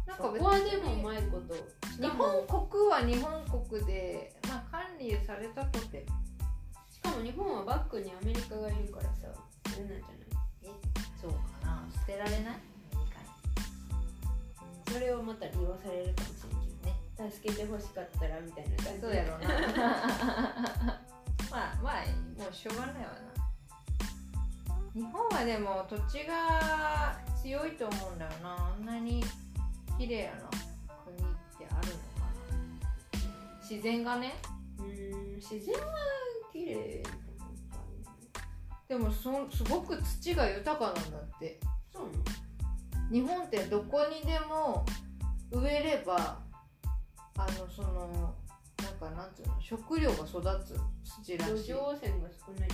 [0.06, 1.62] なんそか別こはでもうまいことし
[1.96, 6.06] 日かも本国は日本国で、まあ、管理されたとて。
[6.92, 9.28] しかも日本はバックにアメリカがいるからさ
[9.70, 10.08] それなんじゃない？
[10.64, 10.70] え
[11.22, 11.86] そうかな。
[11.94, 12.42] 捨てられない？
[12.42, 12.54] アメ
[12.94, 13.20] リカ
[14.66, 14.94] に。
[14.94, 16.90] それをまた利用されるかもしれんけ
[17.20, 17.30] どね。
[17.32, 19.48] 助けてほしかったらみたいな感じそうやろうな。
[21.52, 22.06] まあまあ
[22.42, 23.34] もうしょうがないわな。
[24.94, 28.56] 日本はでも土地が強いと思うんだよな。
[28.56, 29.24] あんなに
[30.04, 30.32] 綺麗な
[31.06, 31.22] 国っ
[31.58, 32.28] てあるのか
[33.14, 33.20] な？
[33.62, 34.34] 自然がね。
[34.80, 35.82] うん自然は
[36.52, 37.04] 綺麗
[38.90, 41.58] でもそすごく土が豊かなんだって。
[41.92, 42.10] そう
[43.12, 44.86] 日本ってどこにでも
[45.52, 46.40] 植えれば
[47.38, 48.34] あのその
[48.82, 50.80] なんかかなんつうの食料が育つ
[51.24, 51.74] 土ら土しい。
[51.74, 52.70] 壌汚染が少ない。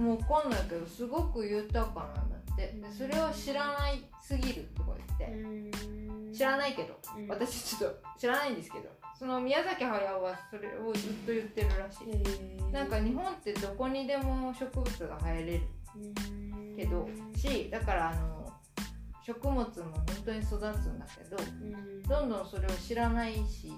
[0.00, 6.98] もう分かんないけどすごく豊かなんだってでそれを知らないすぎるとか言って、知らないけど。
[7.16, 7.28] うん。
[7.28, 8.88] 私ちょっと知らないんですけど。
[9.16, 12.72] その宮崎駿はそれをずっと言ってるらしい。
[12.72, 15.60] なんか日本ってどこにでも植物が生えれる。
[15.96, 16.76] うん。
[16.76, 18.52] けどしだからあの
[19.24, 22.02] 食物も本当に育つんだけどうん。
[22.02, 23.72] どんどんそれを知らないし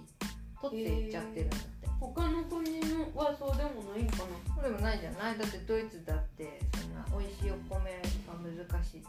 [0.63, 1.67] 取っていっちゃってるんだって。
[2.01, 4.55] 他の国のはそうでもないんかな。
[4.55, 5.39] そうでもないじゃない。
[5.39, 8.09] だってドイツだってそんな美味しいお米が
[8.47, 9.03] 難しい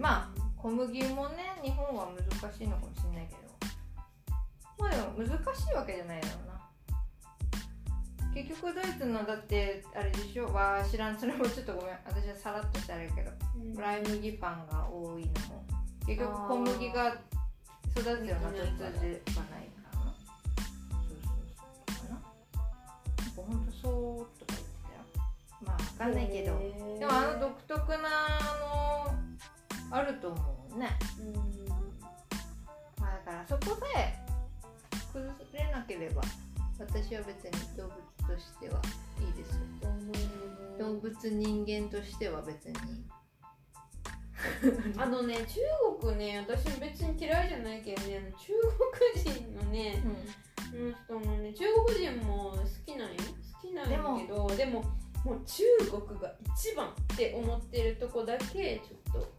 [0.00, 2.08] まあ小麦もね日本は
[2.40, 3.42] 難しいのかもしれないけど。
[4.78, 6.52] まあでも難しいわけじゃないだろうな。
[8.34, 10.46] 結局ドイツのだってあれでしょ？
[10.52, 11.18] わ知らん。
[11.18, 11.98] それもちょっとごめん。
[12.06, 13.30] 私はさらっとしたあれやけど。
[13.56, 13.74] うん。
[13.74, 15.64] ライ麦パンが多いのも。
[16.06, 17.16] 結局小麦が
[17.94, 19.18] 育つような土地ではない
[19.68, 20.14] からな。
[20.90, 22.08] そうそうそう。
[22.08, 22.16] かな。
[22.16, 24.58] なんかほんとそうとか
[26.02, 26.58] かんないけど。
[26.98, 28.08] でもあの独特な
[28.40, 29.14] あ
[29.90, 30.88] のあると思うね。
[31.20, 31.68] うん。
[33.00, 34.18] まあだからそこさえ
[35.12, 36.22] 崩れなければ
[36.78, 37.94] 私は別に動物
[38.34, 38.80] としては
[39.20, 39.62] いいですよ。
[40.78, 42.74] 動物人間としては別に。
[44.98, 45.60] あのね中
[46.00, 48.52] 国ね私別に嫌いじゃないけどね中
[49.14, 50.02] 国人のね
[51.08, 53.16] の人のね中国人も好きなんよ。
[53.62, 54.82] 好きなんやけどでも
[55.24, 59.32] もう中国が一番って思ってるとこだけちょっと。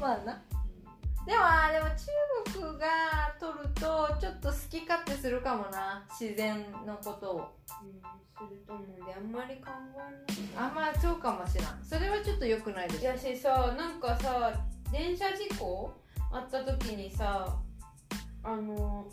[0.00, 0.42] まあな。
[1.26, 3.80] でもあでも中国が取ると
[4.20, 6.06] ちょっと好き勝手するかもな。
[6.10, 7.56] 自然のことを。
[7.82, 8.00] うん
[8.38, 10.68] すると思うんであんまり考えない。
[10.68, 11.66] あんまそうかもしれん。
[11.82, 13.00] それはちょっと良くないです。
[13.00, 14.52] いやしさなんかさ
[14.92, 15.90] 電車事故？
[16.30, 17.56] あった時にさ
[18.42, 19.06] あの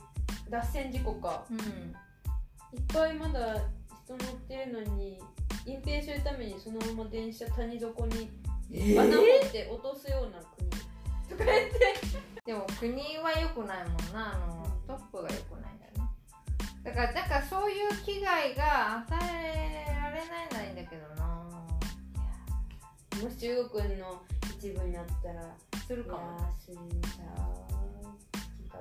[0.50, 1.46] 脱線事故か。
[1.50, 1.58] うん。
[1.58, 3.56] いっぱいまだ
[4.06, 5.20] 人乗ってるのに
[5.66, 8.30] 隠蔽するためにそのまま電車谷底に
[8.72, 10.70] え穴掘って落とすような国
[11.30, 12.34] とか言って。
[12.46, 14.34] でも国は良くないもんな。
[14.34, 16.12] あのトップが良くないんだよな
[16.84, 21.24] だからなんかそういう危害が与えられないんだけどな。
[23.24, 24.22] もし中国の
[24.60, 25.56] 一部になったら
[25.88, 26.54] するかも。
[26.60, 27.64] 死んじゃう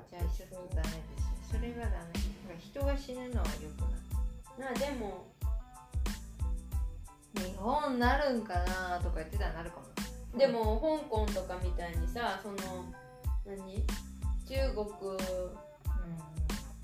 [0.09, 1.93] じゃあちょっとダメですよそれはダメ。
[1.93, 2.11] なんか
[2.59, 4.02] 人が死ぬのは良くない
[4.59, 5.31] まあでも。
[7.35, 10.37] 日本なるんかなとか言ってたらなるかも。
[10.37, 12.55] でも香港とかみたいにさその
[13.45, 13.83] 何？
[14.47, 14.87] 中国。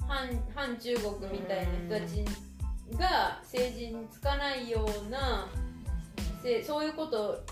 [0.09, 2.25] 反反中国みたいな人たち
[2.97, 5.47] が政治につかないような
[6.41, 7.43] せそういうこと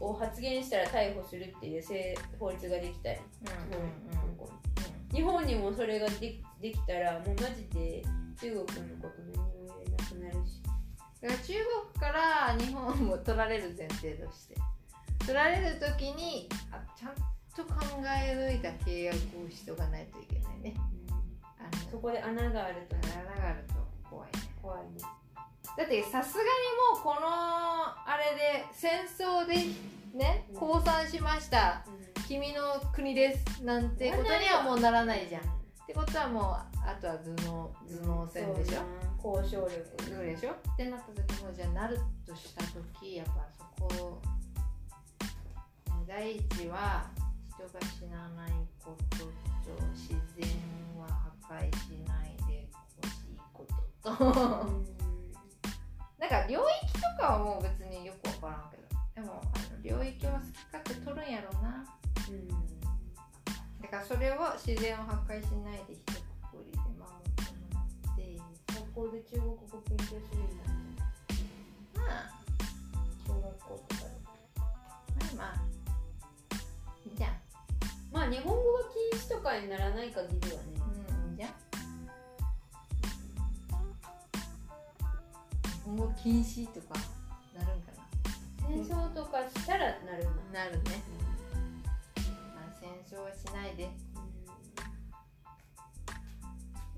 [0.00, 3.52] を発言したら逮捕するっていうせ法律ができたよ、香
[4.38, 4.50] 港
[5.12, 8.02] 日本にもそれがでできたらもうマジで
[8.40, 9.22] 中国のこと
[11.26, 11.54] だから中
[11.98, 14.54] 国から日本も取られる前提として
[15.18, 17.14] 取られる時にあちゃん
[17.56, 20.74] と考え抜いた契約をしとかないといけないね。
[21.58, 23.24] あのそこで穴があるとね。
[23.34, 23.74] 穴があると
[24.08, 24.32] 怖いね。
[24.62, 24.86] 怖いね。
[25.76, 26.48] だってさすがに
[26.94, 29.54] もうこのあれで戦争で
[30.16, 30.60] ねうん。
[30.60, 31.84] 降参しました。
[32.28, 33.64] 君の国です。
[33.64, 35.55] なんてことにはもうならないじゃん
[35.86, 36.42] ってことはもう
[36.84, 37.72] あとは頭脳
[38.02, 38.80] 頭脳戦でしょ？
[39.30, 40.24] ょ交渉力。
[40.26, 44.20] でしょってなった時もじゃあなるとした時やっぱそこ
[46.08, 47.08] 第一は
[47.54, 48.50] 人が死なない
[48.84, 49.30] ことと
[49.94, 50.48] 自然
[50.98, 51.06] は
[51.48, 52.68] 破壊しないで
[53.00, 53.64] ほしいこ
[54.02, 54.24] とと。
[56.18, 58.86] なんか領域とかはもう別によく分からんけど。
[59.14, 61.84] でもあの領域は好き勝手取るんやろうな
[63.82, 67.80] だからそれを自然を破壊しないで一括りで守ってもら
[68.12, 69.56] って学校で中国語
[69.88, 71.34] 勉強するようになって
[71.94, 72.36] まあ
[73.26, 75.56] 小学校とかでまあまあ
[77.04, 77.30] いいじゃん
[78.12, 80.62] まあ日本語が禁止とかにならない限りはね。
[81.26, 81.50] うんいいじゃん。
[81.50, 81.54] 日
[85.84, 86.98] 本語禁止とか
[87.54, 87.92] なるんか
[88.66, 91.02] 戦争とかしたらなるなななるね、
[93.16, 93.88] まあ、戦争はしないで。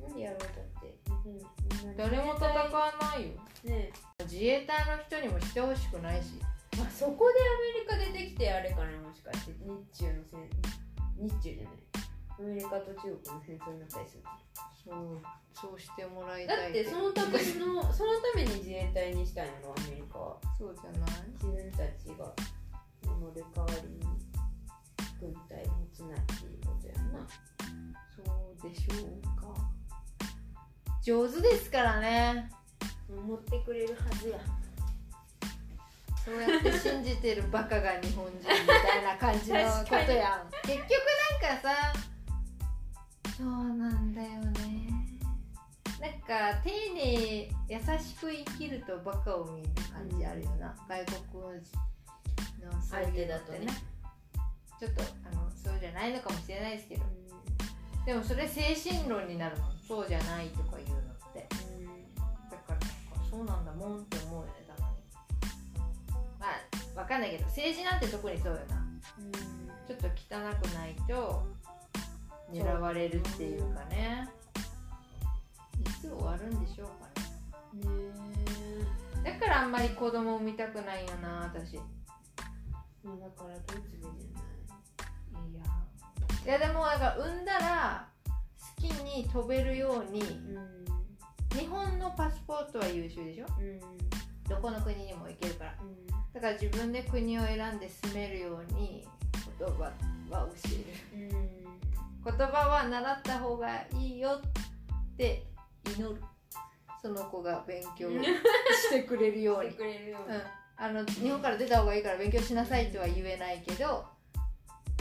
[0.01, 0.15] なん。
[0.15, 0.51] でやろうだっ
[0.83, 0.99] て。
[1.97, 3.29] 誰も戦わないよ。
[3.65, 3.93] ね。
[4.25, 6.35] 自衛隊の人にもしてほしくないし。
[6.79, 7.35] まあそこで
[7.97, 9.53] アメリカ出てきてあれかなもしかして。
[9.53, 10.49] 日中の戦
[11.19, 11.73] 日中じゃない。
[12.39, 14.23] アメリカと中国の戦争になったりする
[14.85, 15.21] そう。
[15.55, 16.71] そうしてもらいだたい。
[16.71, 17.39] ってそのための
[17.93, 20.37] そのために自衛隊にしたんやろアメリカは。
[20.57, 21.11] そうじゃない？
[21.33, 22.33] 自分たちが。
[23.05, 24.28] 守る代わりに
[25.21, 27.27] 軍隊持つなっていうことやんな。
[28.15, 29.71] そうでしょうか。
[31.03, 32.51] 上手ですからね。
[33.09, 34.39] 持ってくれるはずや。
[36.25, 40.51] そうやって信じてるバカが日本人みたいな感じのことやん。
[40.63, 40.91] 結局
[41.43, 42.09] なんかさ
[43.39, 44.89] そうなんだよね。
[46.01, 51.55] なんか丁寧優しく生きるとバカを見る感じあるよな、外国
[52.65, 53.67] のそういうのってね
[54.79, 57.03] ちょっとあのそうじゃないのかもしれないですけど。
[58.07, 59.73] でもそれ精神論になるもん。
[59.87, 61.47] そうじゃないとか言うのって。
[62.51, 62.81] だから
[63.29, 64.97] そうなんだもんって思うよねたまに。
[66.39, 68.87] まあわかんないけど政治なんて特にそうよな。
[69.87, 70.11] ちょっと汚
[70.63, 71.47] くないと
[72.53, 74.29] 狙われるっていうかね。
[75.81, 77.09] いつ終わるんでしょうか
[79.25, 79.33] ね。
[79.33, 81.75] だからあんまり子供産みたくないよな私。
[81.75, 84.48] だからドイツでじやい
[86.51, 88.09] やでもなんか産んだら
[88.79, 90.23] 好きに飛べるように
[91.55, 93.47] 日本のパスポートは優秀でしょ？
[94.49, 95.75] どこの国にも行けるから。
[96.35, 99.07] だから自分で国を選んで住めるように
[99.59, 99.93] 言葉は
[100.31, 100.49] 教
[101.15, 101.29] える。
[101.33, 101.49] うん
[102.25, 105.45] 言葉は習った方がいいよって
[105.87, 106.21] 祈る。
[107.01, 109.71] その子が勉強してくれるように。
[109.71, 110.37] してくれるように。
[110.37, 110.43] うん、
[110.77, 114.05] あの日本から出た方がいいから勉強しなさいとは言えないけど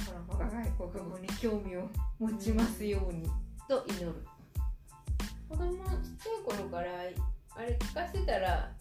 [0.07, 3.29] この子が外国語に興味を持ちますように
[3.67, 4.13] と祈る
[5.49, 5.81] 子供ちっ
[6.23, 6.91] ちゃい頃から
[7.55, 8.71] あれ聞かせたら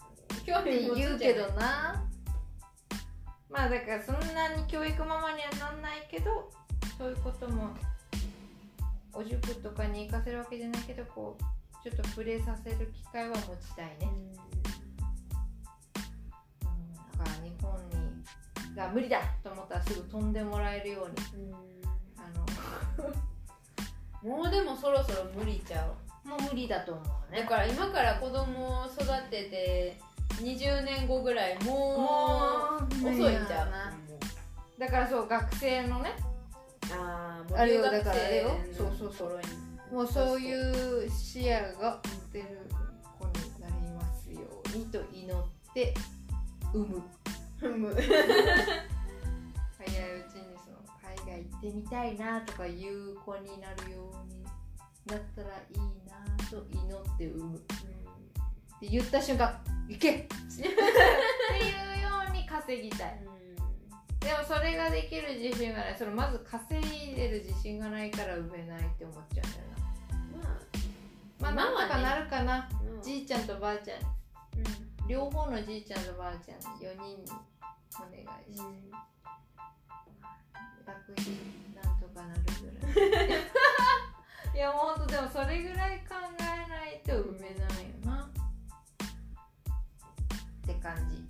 [0.45, 2.05] 興味持つじゃない言うけどな
[3.51, 6.51] まあだからそんなに教育ママにはなんないけど
[6.97, 7.71] そういうことも
[9.13, 11.43] お塾とかに行かせるわけじゃないけどこう
[11.83, 14.11] ちょっと触れさせる機会は持ちたいね、
[18.77, 21.53] が無理だと思ったらすぐ飛んでもらえるように。
[22.19, 22.29] あ
[24.27, 26.29] もうでもそろそろ無理ちゃう。
[26.29, 30.01] のもう無理だと思うだねから今から子供を育てて
[30.43, 33.09] 20年後ぐらいももうう。
[33.09, 33.95] 遅いんちゃうな。
[34.79, 36.11] だからそう学生のね
[36.93, 38.51] ああれよだからあれよ。
[38.73, 40.07] 生そうそうそうもう。
[40.07, 42.69] そういう視野が持てる
[43.19, 44.41] 子になりますよ
[44.75, 45.95] うにと祈って
[46.75, 47.03] 産む
[47.61, 47.95] 踏む。
[47.95, 48.11] 早い
[50.21, 54.45] うちにその海外行ってみたいなとかいう子になるように
[55.07, 55.79] なったらいい
[56.09, 56.17] な
[56.51, 57.57] と祈って産む。
[57.57, 57.61] っ
[58.81, 60.11] て言った瞬間行け！
[60.13, 60.27] って
[60.63, 60.71] いう
[62.03, 63.21] ように稼ぎたい。
[64.21, 65.97] でもそれができる自信がない。
[65.97, 69.65] そのまず稼いでる自信がないから産めないって思っちゃうんだよ
[71.41, 71.49] な。
[71.49, 72.69] まあ今はねなんとかなるかな、まあ
[73.03, 73.99] じいちゃんとばあちゃん。
[73.99, 77.31] うん両方のじいちゃんとばあちゃん4人に
[77.97, 78.91] お願いして、うん。
[80.85, 81.25] 楽費
[81.75, 82.67] なんとかなるぐ
[83.01, 83.39] らい。
[84.55, 86.07] いやもうほんとでもそれぐらい考
[86.41, 87.61] えないと産めないよ
[88.05, 88.25] な。
[88.25, 88.31] っ
[90.67, 91.23] て感じ。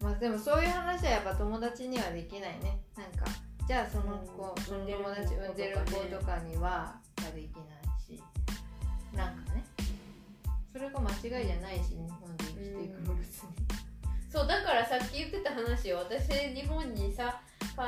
[0.00, 2.80] まあでもそういう話はやっぱ友達にはできないね。
[2.96, 3.26] なんか
[3.66, 4.64] じゃあその子、うん。
[4.64, 7.66] その友達産んでる子とかにはができない
[8.00, 8.22] し。
[9.14, 9.62] なんかね
[10.72, 13.48] それが間違いじゃないし日本で生きていくの別に。
[14.30, 17.40] そうだからさっき言ってた話を私日本にさ
[17.74, 17.80] 帰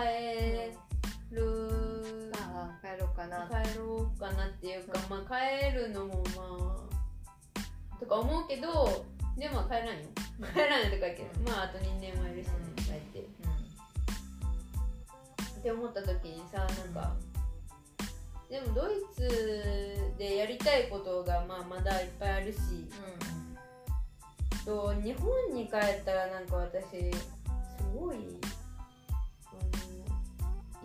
[1.35, 2.31] る。
[2.35, 3.49] ああ帰ろうかな。
[3.49, 6.77] 帰ろうかなっていうか、まあ帰るのもま
[7.55, 9.07] あとか思うけど
[9.39, 9.93] でも帰らんよ。
[10.53, 13.21] 帰らんよとか言うけど、まああと2年もいるしね帰って。
[15.61, 17.15] って思った時にさなんか
[18.53, 22.59] でもドイツでやりたいことがまあまだいっぱいあるし。
[24.65, 27.19] と日本に帰ったらなんか私す
[27.93, 28.17] ごい
[29.47, 29.65] あの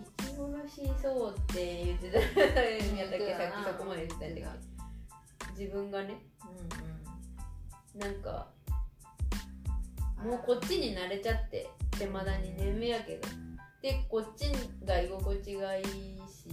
[0.01, 4.49] 息苦しそうって言ってたやったっけさっきそこまで言ってたんだけど
[5.59, 6.15] 自分がね。
[7.95, 8.47] なんか
[10.24, 13.28] もうこっちに慣れちゃってでまだ2年目やけど
[13.88, 14.51] でこっち
[14.85, 15.85] が居心地がいい
[16.27, 16.49] し、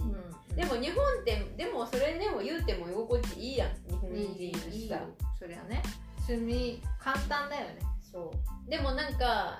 [0.55, 5.01] でも日本ってでもそれでも言うても居心地いいやん日本人のしさ
[5.37, 5.83] そりゃね
[6.25, 8.31] 住み簡単だよねそ
[8.67, 9.59] うでもなんか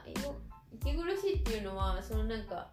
[0.71, 2.69] 息苦しいっていうのはそのなんか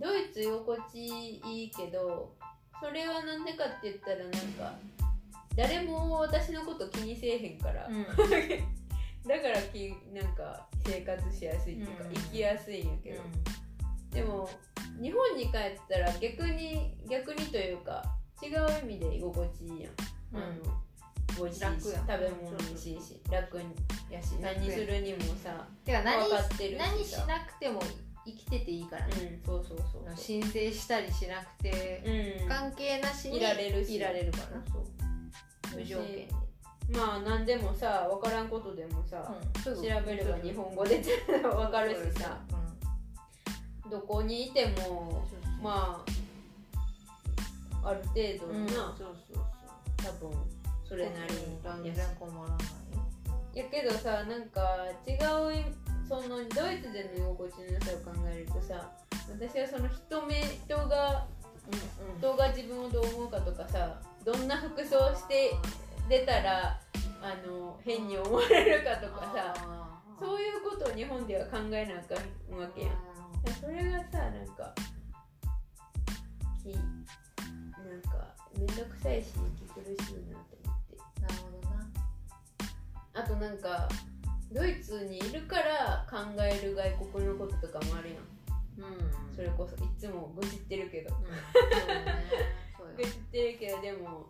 [0.00, 2.34] ドイツ居心地いいけど
[2.82, 4.74] それはなんでかって言ったらなんか
[5.54, 7.88] 誰も私のこと気にせえへんから、
[9.26, 13.20] だからきなんか生活しやすいっていうか、うん生きやすいんやけど、
[14.12, 14.48] でも
[15.00, 18.02] 日本に帰ったら逆に逆にというか
[18.42, 19.92] 違う意味で居心地いいやん、
[20.34, 20.80] あの
[21.38, 23.58] 美味しいし食べ物美味しいし楽
[24.10, 27.80] やし何するにもさてか何分かってる何しなくても
[28.26, 29.06] 生きてていいから。
[29.06, 30.16] うんね、そうそうそうそう。
[30.16, 32.48] 申請したりしなくて、うん。
[32.48, 33.96] 関係なしにいられるし。
[33.96, 34.44] いられるから。
[34.70, 36.28] そう無条件に、
[36.90, 39.34] まあ何でもさ分からんことでもさ、
[39.66, 39.74] うん。
[39.74, 42.38] 調べれば日本語で分かるしさ。
[42.52, 42.59] うん
[43.90, 45.24] どこにいても
[45.62, 46.04] ま
[47.82, 49.44] あある程度うんな、そうそう。
[49.96, 50.30] 多分
[50.88, 52.54] それなり全に然困らな
[53.54, 54.60] いやけどさなんか
[55.06, 55.64] 違う
[56.08, 58.90] そのドイツでの居心地の良さを考えるとさ
[59.30, 61.26] 私はその人目人が
[61.66, 65.52] うん人が自分をどう思うかとかさどんな服装して
[66.08, 66.80] 出たら
[67.22, 69.54] あの変に思われるかとかさ
[70.18, 73.09] そういうことを日本では考えなあかんわけやん
[73.60, 74.74] それがさなんか
[76.62, 76.80] きな
[77.96, 79.28] んかめんどくさいし
[79.64, 81.22] 息苦しいなって思って。
[81.22, 81.86] なるほどな。
[83.14, 83.88] あとなんか
[84.52, 88.18] ドイツにいるから考える外国のこととかもあるやん。
[88.78, 89.34] うん。
[89.34, 91.16] それこそいつも愚痴ってるけど。
[91.16, 91.24] うん。
[91.24, 92.24] そうだね
[92.76, 92.94] そうよ。
[92.96, 94.26] 愚痴ってるけどでも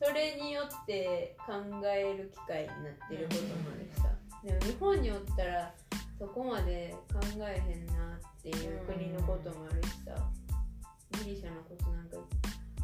[0.00, 1.52] それによって考
[1.86, 4.08] える機会になってることもあるしさ。
[4.44, 5.74] でも日本におったら
[6.18, 10.14] そこまで考えへんなっていう国のこともあるしさ。
[11.24, 12.16] ギリシャのことなんか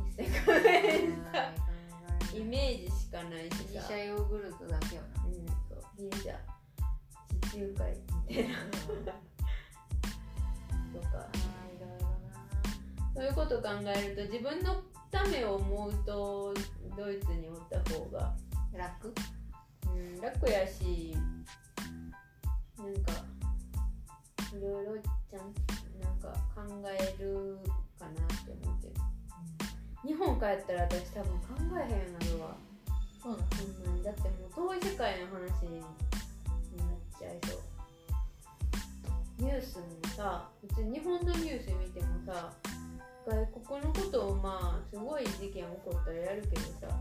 [0.09, 5.23] 一切考えさイメージしかないしギリシさャヨーグルトだけよな。
[5.25, 5.83] うんそう。
[5.97, 6.35] ギリシャ
[7.51, 7.93] 地中海
[8.29, 8.55] みたいな。
[10.93, 11.29] とか。
[13.15, 14.83] そういうことを考えると自分の
[15.13, 16.55] ためを思うと
[16.97, 18.35] ドイツにおった方が、
[18.73, 19.15] 楽？
[19.87, 21.17] うん、楽やし
[22.79, 23.13] なんか
[24.57, 25.49] いろいろちゃん
[26.05, 26.61] なんか考
[26.93, 27.57] える
[27.99, 28.95] かなって思ってる。
[30.05, 32.57] 日本帰ったら私多分考えへんようになるわ。
[33.17, 34.05] そうなほんまに。
[34.05, 35.89] だってもう遠い世界の話になっ
[37.19, 37.61] ちゃいそう。
[39.39, 42.53] ニュースもさ別に日本のニュース見てもさ
[43.25, 46.95] 外国のことをまあすごい事件起こったらやるけどさ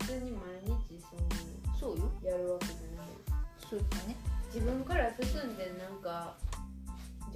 [0.00, 2.10] 普通に毎日そのそうよ。
[2.24, 3.06] やるわけじゃない。
[3.70, 4.16] そうだね。
[4.52, 6.34] 自分から進んでなんか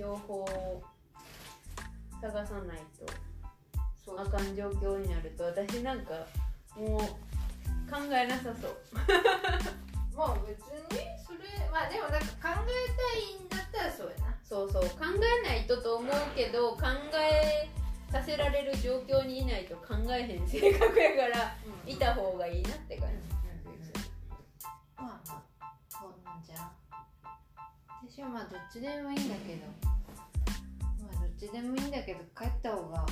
[0.01, 0.82] 情報を
[2.22, 3.07] 探さないと。
[4.03, 4.18] そう。
[4.18, 6.14] あかん状況になると私なんか
[6.74, 7.01] もう
[7.90, 8.76] 考えなさそう。
[10.16, 11.38] まあ別にそれ
[11.70, 14.38] まあでもなんか考えたいんだったらそうやな。
[14.42, 14.88] そうそう考
[15.44, 16.80] えないとと思うけど考
[17.14, 17.68] え
[18.11, 23.14] させられる状況にいないと考えへん性格やからいた方がいいなって感じ、
[24.96, 26.80] まあまあそうなんじゃ
[28.28, 29.66] まあどっちでもいいんだけど。
[31.02, 33.06] まあどっちでもいいんだけど帰った方が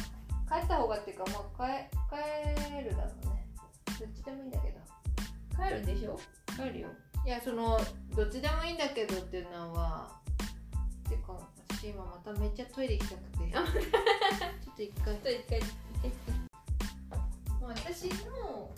[0.48, 3.46] 帰った方がっていうかまあ帰帰るだろうね。
[3.98, 4.78] どっちでもいいんだけど。
[5.56, 6.18] 帰るでしょ？
[6.56, 6.88] 帰るよ。
[7.26, 7.80] いやその
[8.16, 10.09] どっちでもいいんだけどっていうのは
[11.09, 11.32] ていうか
[11.68, 13.50] 私今まためっちゃトイレ行きたくて。
[13.50, 13.66] ちょあっ
[14.76, 15.04] と一回。
[15.04, 15.61] ちょっと一回
[17.61, 18.70] まあ私の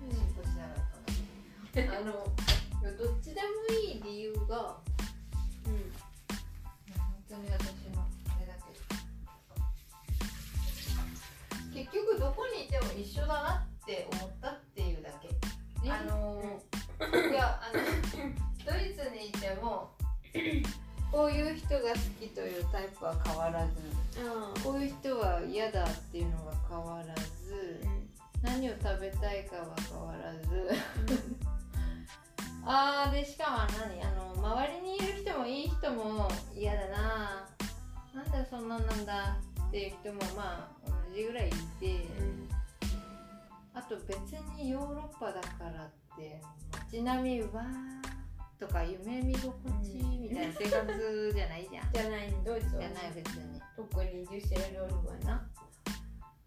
[0.00, 0.74] 進歩しなか
[1.70, 2.10] ったなあの
[2.82, 4.76] いやどっちでもいい理由が
[11.74, 15.28] 結局どこにいても一緒だなって思ったっていうだけ。
[15.90, 16.54] あのー
[17.30, 17.82] いやあの
[18.64, 19.90] ドイツにいても
[21.10, 23.72] こういう人が好きというタイプは変わらず
[24.16, 27.84] あこういう人は嫌だっていうのが変わらず
[28.42, 30.70] 何を食べたいかは変わらず。
[32.66, 34.02] あーでしかも何？
[34.02, 37.03] あの周りにいる人もいい人も嫌だな
[38.14, 39.38] なんだそんなんなんだ
[39.68, 41.50] っていう人もまあ同じぐらいい
[41.80, 42.06] て
[43.74, 44.16] あと別
[44.56, 46.40] にヨーロッパだからって
[46.92, 49.52] 街並みわーとか夢見心
[49.82, 51.92] 地みたいな生活じゃないじゃん。
[51.92, 53.60] じゃないドイツはじゃない別に。
[53.76, 55.50] 特にデュッシェルドルフはな。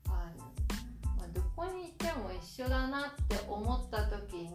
[0.07, 0.45] あの、
[1.17, 4.47] まあ、どこにいても一緒だなって思った時に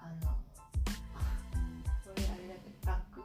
[0.00, 0.30] あの
[2.04, 3.20] これあれだけど楽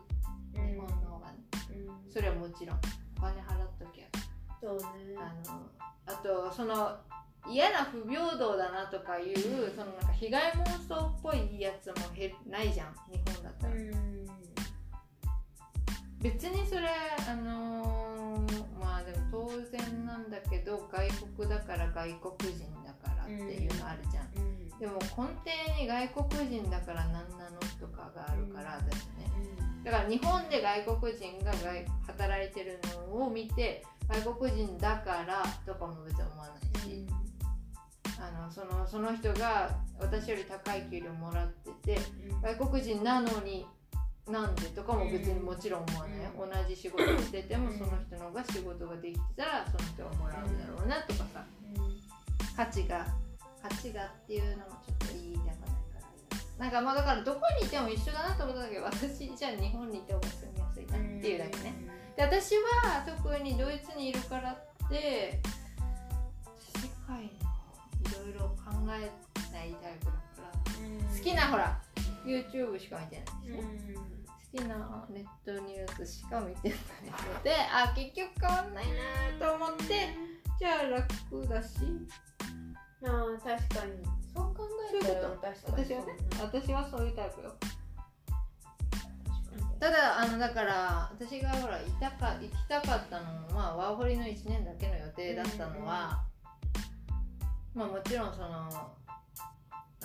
[0.53, 1.37] 日本の方がね。
[1.69, 2.11] うん。
[2.11, 2.79] それはもちろん
[3.17, 4.05] お金払っときゃ。
[4.61, 4.85] そうね。
[5.17, 5.61] あの
[6.05, 6.95] あとその
[7.49, 14.27] 嫌な不平等だなとかいうそのなんか被害妄想っぽいやつもへないじゃん日本だったら、うん
[16.27, 16.89] 別にそれ
[17.29, 21.07] あのーまあでも当然なんだけど外
[21.37, 24.79] 国だから外国人だからっていうのあるじゃん、うん。
[24.79, 28.85] でも根底に外国人だから何なのとかがあるから、うん。
[28.91, 29.31] 私ね。
[29.85, 37.07] だから日本で外国人が外働いてるのを見て外国人だからとかも別に思わないし、
[38.19, 41.47] あのそのその人が私より高い給料もらっ
[41.83, 42.01] てて
[42.43, 43.65] 外国人なのに
[44.31, 47.77] なんでとかも別にもちろん思わないよ、同じ仕事をしててもうん。
[47.77, 51.45] その人の方が仕事ができてたらその人はもらうだろうなとかさ。
[52.55, 53.05] 価値が
[53.61, 55.59] 価価値がっていうのもちょっと言いたくないか
[56.57, 61.73] らなんかまあだからどこにいても一緒だなと思ったんだけど私じゃあ日本にいても住みやすいなっていうだけね。
[62.15, 65.39] で私は特にドイツにいるからって
[66.57, 69.09] 世界のいろいろ考えない
[69.51, 69.69] タイ
[69.99, 71.79] プだから好きなほら
[72.25, 74.16] YouTube しか見てないでしょ、好
[74.57, 76.77] きなネットニュースしか見てない
[77.35, 78.85] のであ結局変わんない
[79.39, 80.09] なと思って
[80.59, 81.77] じゃあ楽だし。
[83.05, 83.93] ああ確かに。
[84.33, 86.17] そう考えたら私はね。
[86.41, 87.53] 私はそういうタイプよ。
[89.79, 96.23] ただあのだから私がほら行ったか行きたかったのも、まあ、ワーホリの1年だけの予定だったのは、
[97.75, 98.69] まあもちろんそのあ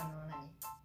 [0.02, 0.81] の何？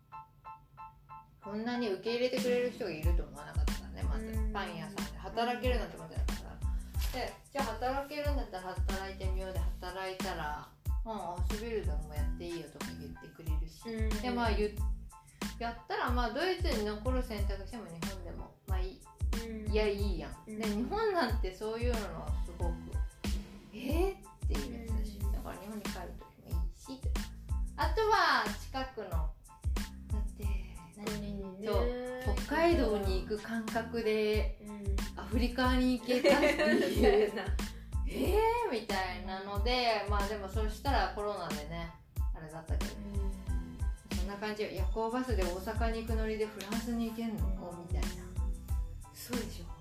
[1.48, 4.26] こんなに受け入れてくれる人がいると思わなかったからねまず。
[4.26, 4.52] うん。
[4.52, 10.68] パン屋さんで働けるなんて思ってなかったからでじゃあ働けるんだったら働いてみようで働いたら
[11.08, 19.02] 「うんアスビルドもやっていいよ」とか言ってくれるし、にでまあやったらまあドイツに残る選択肢も日本でもまあいい。
[19.72, 20.60] いやいいやん、うん。
[20.60, 21.98] で日本なんてそういうの
[22.43, 22.74] すごく
[23.74, 27.02] えー、っていうやつだしだから日本に帰る時もいいし
[27.78, 29.30] あとは近くの
[31.12, 34.58] 何そう北海道に行く感覚で
[35.16, 37.34] アフリカに行けたっていう。
[38.10, 38.72] えー？
[38.72, 41.91] みたいなのでまあでもそしたらコロナでね
[42.36, 42.91] あれだったけど。
[44.16, 44.70] そんな感じよ。
[44.72, 47.43] 夜行バスで大阪に行くノリでフランスに行けんの？
[47.88, 48.08] みたいな。
[49.14, 49.76] そうでしょ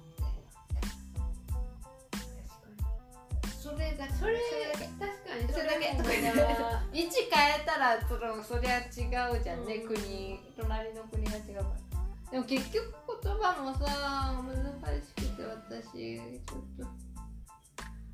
[3.66, 4.12] それだけ。
[4.14, 4.86] それだけ。
[4.94, 5.52] 確かに。
[5.52, 5.90] それだけ。
[5.98, 9.88] それもな位置変えたらそのそりゃ違うじゃんね、うん。
[9.88, 12.30] 国隣の国が違うから。
[12.30, 16.86] でも結局言葉もさ難しくて私ちょっ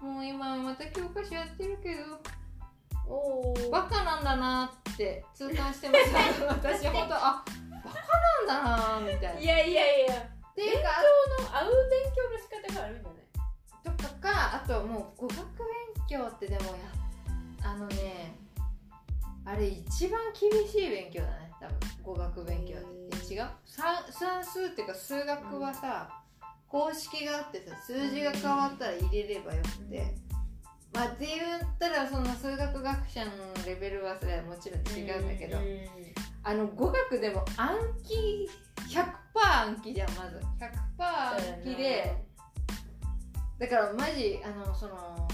[0.01, 0.05] と。
[0.05, 2.19] もう今また教科書やってるけど
[3.07, 3.71] おー。
[3.71, 5.95] バカなんだなって痛感してま
[6.33, 7.45] す 私本当あ
[7.85, 9.41] バカなんだなみたいな。
[9.41, 10.15] いやいやいや。
[10.17, 10.89] っていうか
[11.39, 13.19] その合う勉強の仕方があるんじゃな。
[13.19, 13.22] い
[14.03, 15.47] とかかあともう語学勉
[16.09, 16.73] 強ってでもや
[17.65, 18.35] あのね
[19.45, 23.03] あれ一番厳しい勉強だね多分語学勉強って。
[23.33, 23.49] 違う？
[23.65, 26.23] 算算数っていうか数学はさ、
[26.69, 30.15] 公式があってさ数字が変わったら入れればよくて、
[30.93, 33.31] まあって言ったらその数学学者の
[33.67, 35.57] レベルはそれはもちろん違うんだけど、
[36.43, 37.71] あの語学でも暗
[38.03, 38.51] 記
[38.91, 40.41] 100%暗記じゃんまず。
[40.99, 42.15] 100%暗記で
[43.63, 45.29] だからマジあのその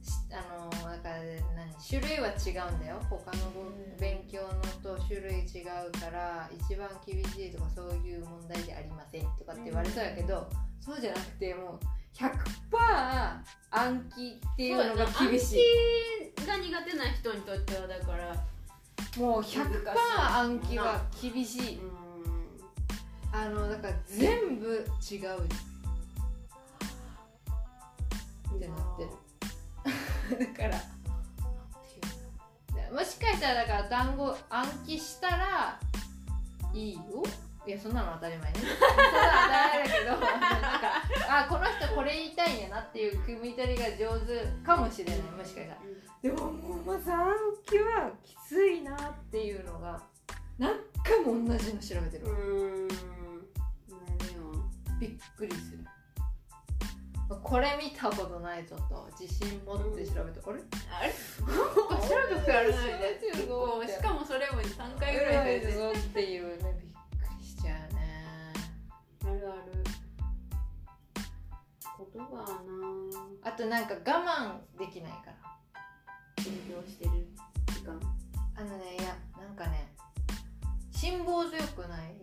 [0.00, 1.16] しあのだから
[1.56, 3.00] 何種類は違うんだよ。
[3.10, 4.48] 他のうん勉強の
[4.80, 10.48] と種類違うから一番厳しいとかそういう問題じゃありませんとかって言われそうやけど、
[10.80, 12.30] そうじゃなくてもう100%
[13.72, 15.58] 暗記っていうのが厳しい。
[16.44, 18.36] いが苦手な人にとってはだから
[19.18, 21.80] もう100%暗記は厳しい。
[23.32, 24.68] あのだから全部
[25.10, 25.73] 違う
[28.56, 29.04] ってなって。
[30.36, 30.94] る だから。
[32.94, 35.80] もしかしたらだから単語暗記したら
[36.72, 37.00] いいよ。
[37.66, 38.60] いやそんなの当たり前ね。
[38.62, 40.10] そんなの当たり前だけど。
[40.10, 40.92] なんか
[41.28, 45.78] あこの人これ言いたいんやなっていう組み取りが上手かもしれないもしかしたら。
[46.22, 47.34] でももうまず暗
[47.66, 50.00] 記はきついなっていうのが
[50.58, 52.26] 何回も同じの調べてる。
[52.26, 52.88] うん。
[55.00, 55.84] びっくりする
[57.42, 60.60] これ見たことないぞと自信持って調べて、あれ？
[60.90, 61.14] あれ？
[61.46, 62.70] なんか調べたことある。
[62.70, 68.52] なみたいな結構しかもそれも3回ぐらいされてるぞっていうねびっくりしちゃうね
[69.24, 69.84] あるある
[72.12, 72.52] 言葉はな
[73.42, 73.98] あとなんか我
[74.76, 75.34] 慢できないから
[76.36, 77.04] 勉強して。
[77.06, 77.10] る
[77.72, 77.98] 時間
[78.56, 79.88] あのねいやなんかね
[80.92, 82.14] 辛抱強くない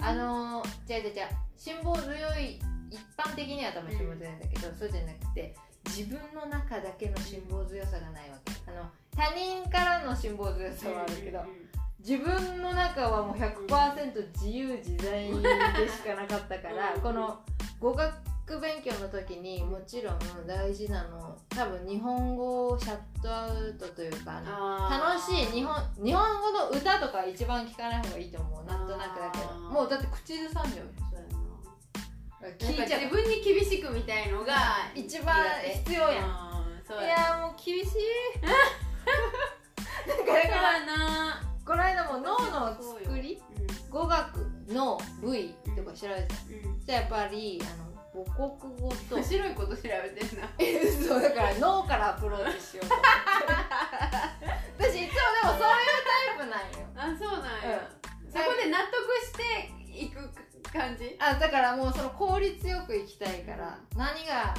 [0.00, 2.10] あのー、違う違う違う辛抱強
[2.40, 2.60] い
[2.90, 5.54] 一般的には多分辛抱強いんだけど、そうじゃなくて
[5.86, 8.52] 自分の中だけの辛抱強さがないわけ。
[8.66, 11.40] あの他人からの辛抱強さはあるけど、
[11.98, 17.40] 自分の中はもう100%自由自在でしかなかったから、うんこの
[17.80, 24.40] 語学勉強の時にもちろん大事なの多分日本語をシャットアウトというか
[24.90, 28.64] 楽しい日本日本語の歌とか一番聞かない方がいいと思う。
[28.64, 29.54] なんとなくだけど。
[29.68, 30.86] もうだって口ずさんじゃう
[32.58, 34.54] 聞いちゃう自分に厳しくみたいのが
[34.94, 35.34] 一番
[35.84, 38.40] 必要やん、いやもう厳しい。
[40.06, 41.42] だからな。
[41.68, 43.42] この間も脳の作り、
[43.84, 46.34] うん、語学の部位とか調べてた、
[46.68, 49.16] うん、じゃやっぱりあの母国語と。
[49.16, 50.48] 面白いこと調べてんな。
[51.06, 52.94] そうだから脳からアプローチしようと
[54.78, 56.78] 私いつもでもそういうタイプなんよ。
[56.96, 57.90] あそうなんや、
[58.32, 58.94] そこで納得
[59.26, 59.70] して
[60.06, 60.20] いく
[61.38, 64.54] だからもうその効率よくいきたいから何が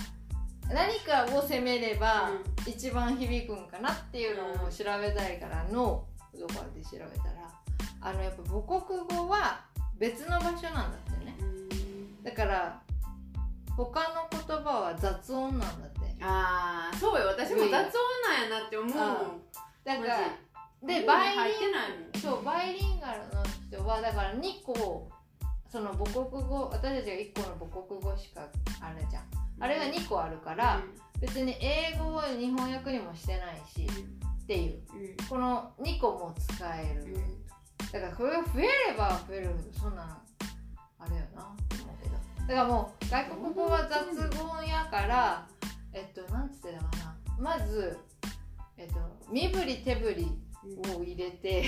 [0.72, 2.30] 何かを責めれば
[2.68, 6.06] 一番響くんかなっていうのを調べたいからの
[6.38, 7.40] とかで調べたら。
[8.02, 9.62] あのやっぱ母国語は
[9.98, 11.36] 別の場所なんだってね。
[12.24, 12.82] だから
[13.76, 16.00] 他の言葉は雑音なんだって。
[16.22, 17.28] ああそうよ。
[17.28, 19.42] 私も雑音なんやなって思うもん。
[19.84, 20.18] だから
[20.82, 21.40] ででバイリ
[22.16, 25.10] ンそうバイリンガルの人はだから2個
[25.72, 28.42] その母国語私たちが1個の母国語しか
[28.82, 29.24] あれじゃん。
[29.60, 30.82] あれが2個あるから、
[31.22, 34.80] 別に英語を日本訳にもしてないしっていう。
[35.30, 37.18] この2個も使える、
[37.92, 40.14] だからこれが増えれば増えるほどそんなの
[40.98, 42.16] あれよなって思うけど。
[42.16, 45.48] だからもう外国語は雑音やから
[45.94, 47.16] えっとなんつってたかな。
[47.38, 48.00] まず
[48.76, 49.00] えっと
[49.32, 50.32] 身振り手振り
[50.96, 51.64] を入れて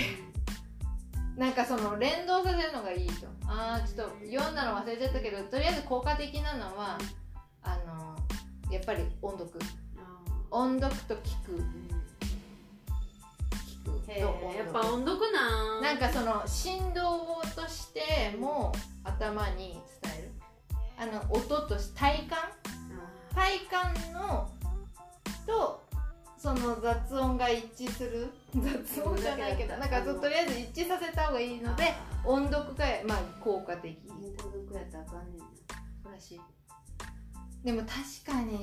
[1.36, 3.26] なんかその連動させるのがいいと。
[3.46, 6.98] あーちょっと読んだの忘れちゃったけどとりあえず効果的なのは
[7.62, 8.16] あの
[8.70, 9.58] やっぱり音読。
[10.50, 11.52] 音読と聞く。
[13.52, 15.82] 聞くとへえやっぱ音読なん。
[15.82, 18.72] なんかその振動としても
[19.02, 20.30] 頭に伝える。
[20.98, 22.38] あの音として体感。
[23.34, 24.50] 体感の
[25.46, 25.81] と
[26.42, 28.28] その雑音が一致する？
[28.56, 33.96] 雑音じゃないけどなんかとりあえず一致させた方がいいので音読がまあ効果的。
[34.10, 36.40] 音読やったらあかんねんならしい。
[37.64, 37.92] でも確
[38.26, 38.58] かに。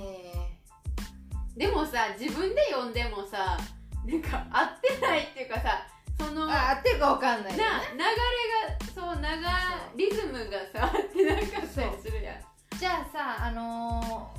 [1.55, 3.57] でもさ自分で読んでもさ
[4.05, 7.63] なんか合ってないっていうかさそのあ合ってるか分かんないよね。
[7.63, 9.49] な流れがそう長
[9.95, 11.67] リズムがさ合ってなかったり
[12.03, 12.77] するやん。
[12.77, 14.38] じゃあさあのー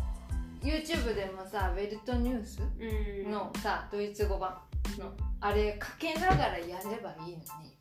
[0.63, 2.61] YouTube でもさウェルトニュース
[3.25, 3.31] うん。
[3.31, 4.57] のさドイツ語版
[4.99, 7.77] のあれかけながらやればいいのに。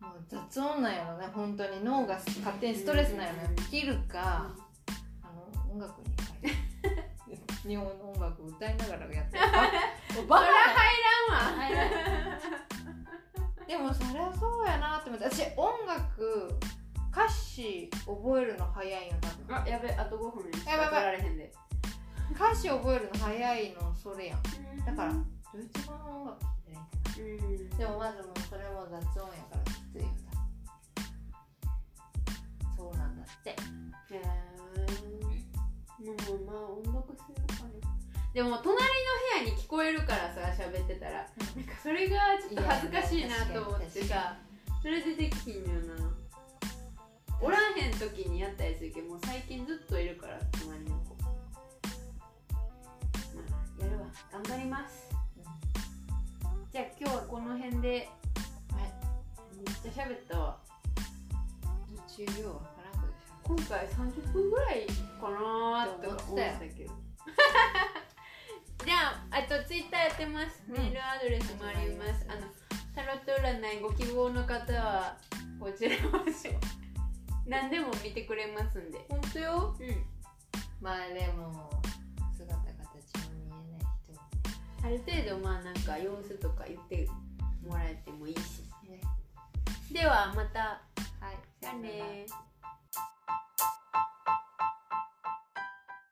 [0.00, 1.84] なもう雑音なんやろね本当に。
[1.84, 3.56] 脳が勝手にストレスなんやろね。
[3.70, 4.50] 切るか
[5.22, 6.08] あの音楽に
[6.42, 7.02] 変える。
[7.68, 9.44] 日本の音楽歌いながらやってる。
[10.14, 10.52] そ バカ入
[11.28, 12.38] らんわ。
[13.66, 15.26] でもそりゃそうやなって思って。
[15.30, 16.58] 私音楽
[17.12, 21.52] 歌詞覚えるの早いんよ多分あやべあと5分しやばいられへんで。
[22.32, 24.42] 歌詞覚えるの早いのそれやん。
[24.86, 27.74] だからドイツ語の音楽聴いたらいいかな。
[27.74, 27.78] うん。
[27.78, 30.08] でもまずもうそれも雑音やからきついよ
[32.76, 33.50] そうなんだって。
[33.50, 33.54] へ
[34.14, 34.20] え
[36.06, 37.70] もうまあ音読するかな。
[38.32, 38.78] でも隣の
[39.42, 41.12] 部屋に聞こえるからさ喋ってたら。
[41.12, 44.36] なんかそれがちょっと恥ずかしいなと思ってさ
[44.80, 46.19] それでできひんのよな
[47.42, 51.30] おらんへん時にやったりするけどもう最近ずっといるから隣の子ま
[53.80, 54.06] あやるわ。
[54.30, 55.08] 頑張ります。
[56.70, 58.08] じゃあ今日はこの辺で
[58.72, 58.92] はい。
[59.56, 60.58] めっちゃ喋ったわ。
[62.06, 66.92] 中量わからんくでし今回30分ぐらいかなーって思ってたけど。
[68.84, 68.94] じゃ
[69.30, 72.26] ああとツイッターやってます、うんメールアドレスもあります。
[72.28, 72.42] あの
[72.94, 75.16] タロット占いご希望の方は
[75.58, 76.32] こちらまで
[77.46, 78.98] 何でも見てくれますんで。
[78.98, 79.76] ょ本当よ？
[79.80, 80.06] うん。
[80.80, 81.70] まあでも
[82.36, 87.08] 姿形も見えない人ある程度まあなんか様子とか言って
[87.66, 88.62] もらえてもいいし。
[88.88, 89.00] ね。
[89.92, 90.80] ではまた。
[91.20, 91.36] はい。
[91.60, 92.49] じゃあねー